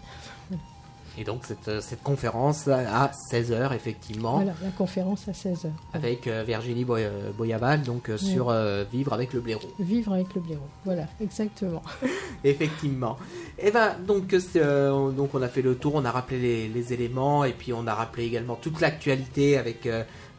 [1.20, 5.66] Et donc, cette, euh, cette conférence à 16h, effectivement, Voilà, la conférence à 16h.
[5.92, 8.24] avec euh, Virginie Boy- euh, Boyaval, donc euh, Oui.
[8.34, 9.66] sur euh, Vivre avec le blaireau.
[9.80, 10.68] Vivre avec le blaireau.
[10.84, 11.82] Voilà, exactement.
[12.44, 13.16] Effectivement.
[13.58, 14.32] Et ben donc
[15.16, 17.88] donc on a fait le tour, on a rappelé les, les éléments et puis on
[17.88, 19.88] a rappelé également toute l'actualité avec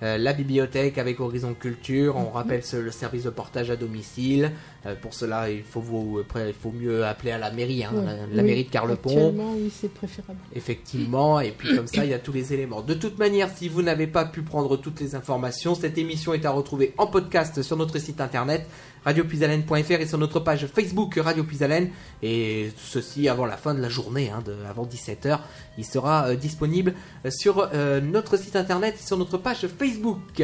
[0.02, 2.16] la bibliothèque avec Horizon Culture.
[2.16, 4.52] On rappelle ce- le service de portage à domicile.
[4.86, 8.06] Euh, pour cela, il faut, vous, il faut mieux appeler à la mairie, hein, Ouais.
[8.06, 9.10] la, la Oui, mairie de Carlepont.
[9.10, 10.40] Actuellement, oui, c'est préférable.
[10.56, 12.82] Effectivement, et puis comme ça, il y a tous les éléments.
[12.82, 16.46] De toute manière, si vous n'avez pas pu prendre toutes les informations, cette émission est
[16.46, 18.66] à retrouver en podcast sur notre site internet
[19.06, 21.90] radiopuisalène.fr et sur notre page Facebook Radio Puisalène.
[22.24, 25.40] Et ceci avant la fin de la journée, hein, de, avant 17h,
[25.78, 26.94] il sera euh, disponible
[27.26, 30.44] euh, sur euh, notre site internet et sur notre page Facebook.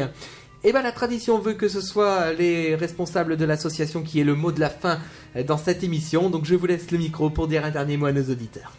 [0.64, 4.34] Et ben la tradition veut que ce soit les responsables de l'association qui aient le
[4.34, 4.98] mot de la fin
[5.36, 6.30] euh, dans cette émission.
[6.30, 8.72] Donc je vous laisse le micro pour dire un dernier mot à nos auditeurs.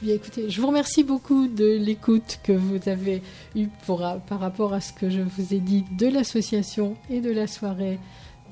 [0.00, 3.20] Bien écoutez, je vous remercie beaucoup de l'écoute que vous avez
[3.56, 3.98] eue pour,
[4.28, 7.98] par rapport à ce que je vous ai dit de l'association et de la soirée,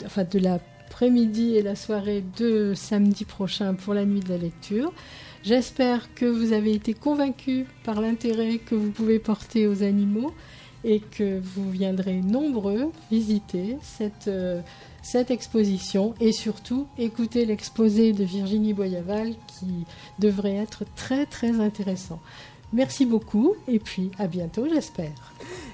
[0.05, 4.93] enfin de l'après-midi et la soirée de samedi prochain pour la nuit de la lecture.
[5.45, 10.33] J'espère que vous avez été convaincus par l'intérêt que vous pouvez porter aux animaux
[10.85, 14.61] et que vous viendrez nombreux visiter cette, euh,
[15.03, 19.85] cette exposition et surtout écouter l'exposé de Virginie Boyaval qui
[20.19, 22.21] devrait être très très intéressant.
[22.73, 25.13] Merci beaucoup et puis à bientôt j'espère.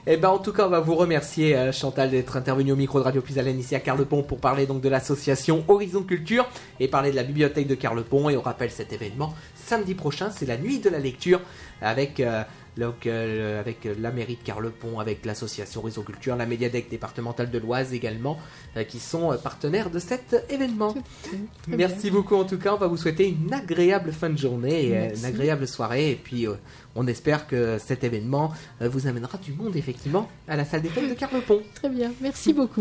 [0.06, 2.98] Eh ben, en tout cas, on va vous remercier, euh, Chantal, d'être intervenu au micro
[2.98, 6.48] de Radio Puisalène ici à Carlepont pour parler donc de l'association Horizon Culture
[6.80, 8.28] et parler de la bibliothèque de Carlepont.
[8.28, 9.32] Et on rappelle cet événement
[9.72, 11.40] samedi prochain, c'est la nuit de la lecture
[11.80, 12.42] avec, euh,
[12.76, 17.50] donc, euh, avec euh, la mairie de Carlepont, avec l'association Horizon Culture, la médiathèque départementale
[17.50, 18.38] de l'Oise également,
[18.76, 20.94] euh, qui sont partenaires de cet événement.
[21.68, 22.12] Merci bien.
[22.12, 25.24] beaucoup en tout cas, on va vous souhaiter une agréable fin de journée et une
[25.24, 26.54] agréable soirée et puis euh,
[26.94, 31.08] on espère que cet événement vous amènera du monde effectivement à la salle des fêtes
[31.08, 31.62] de Carlepont.
[31.74, 32.80] Très bien, merci beaucoup.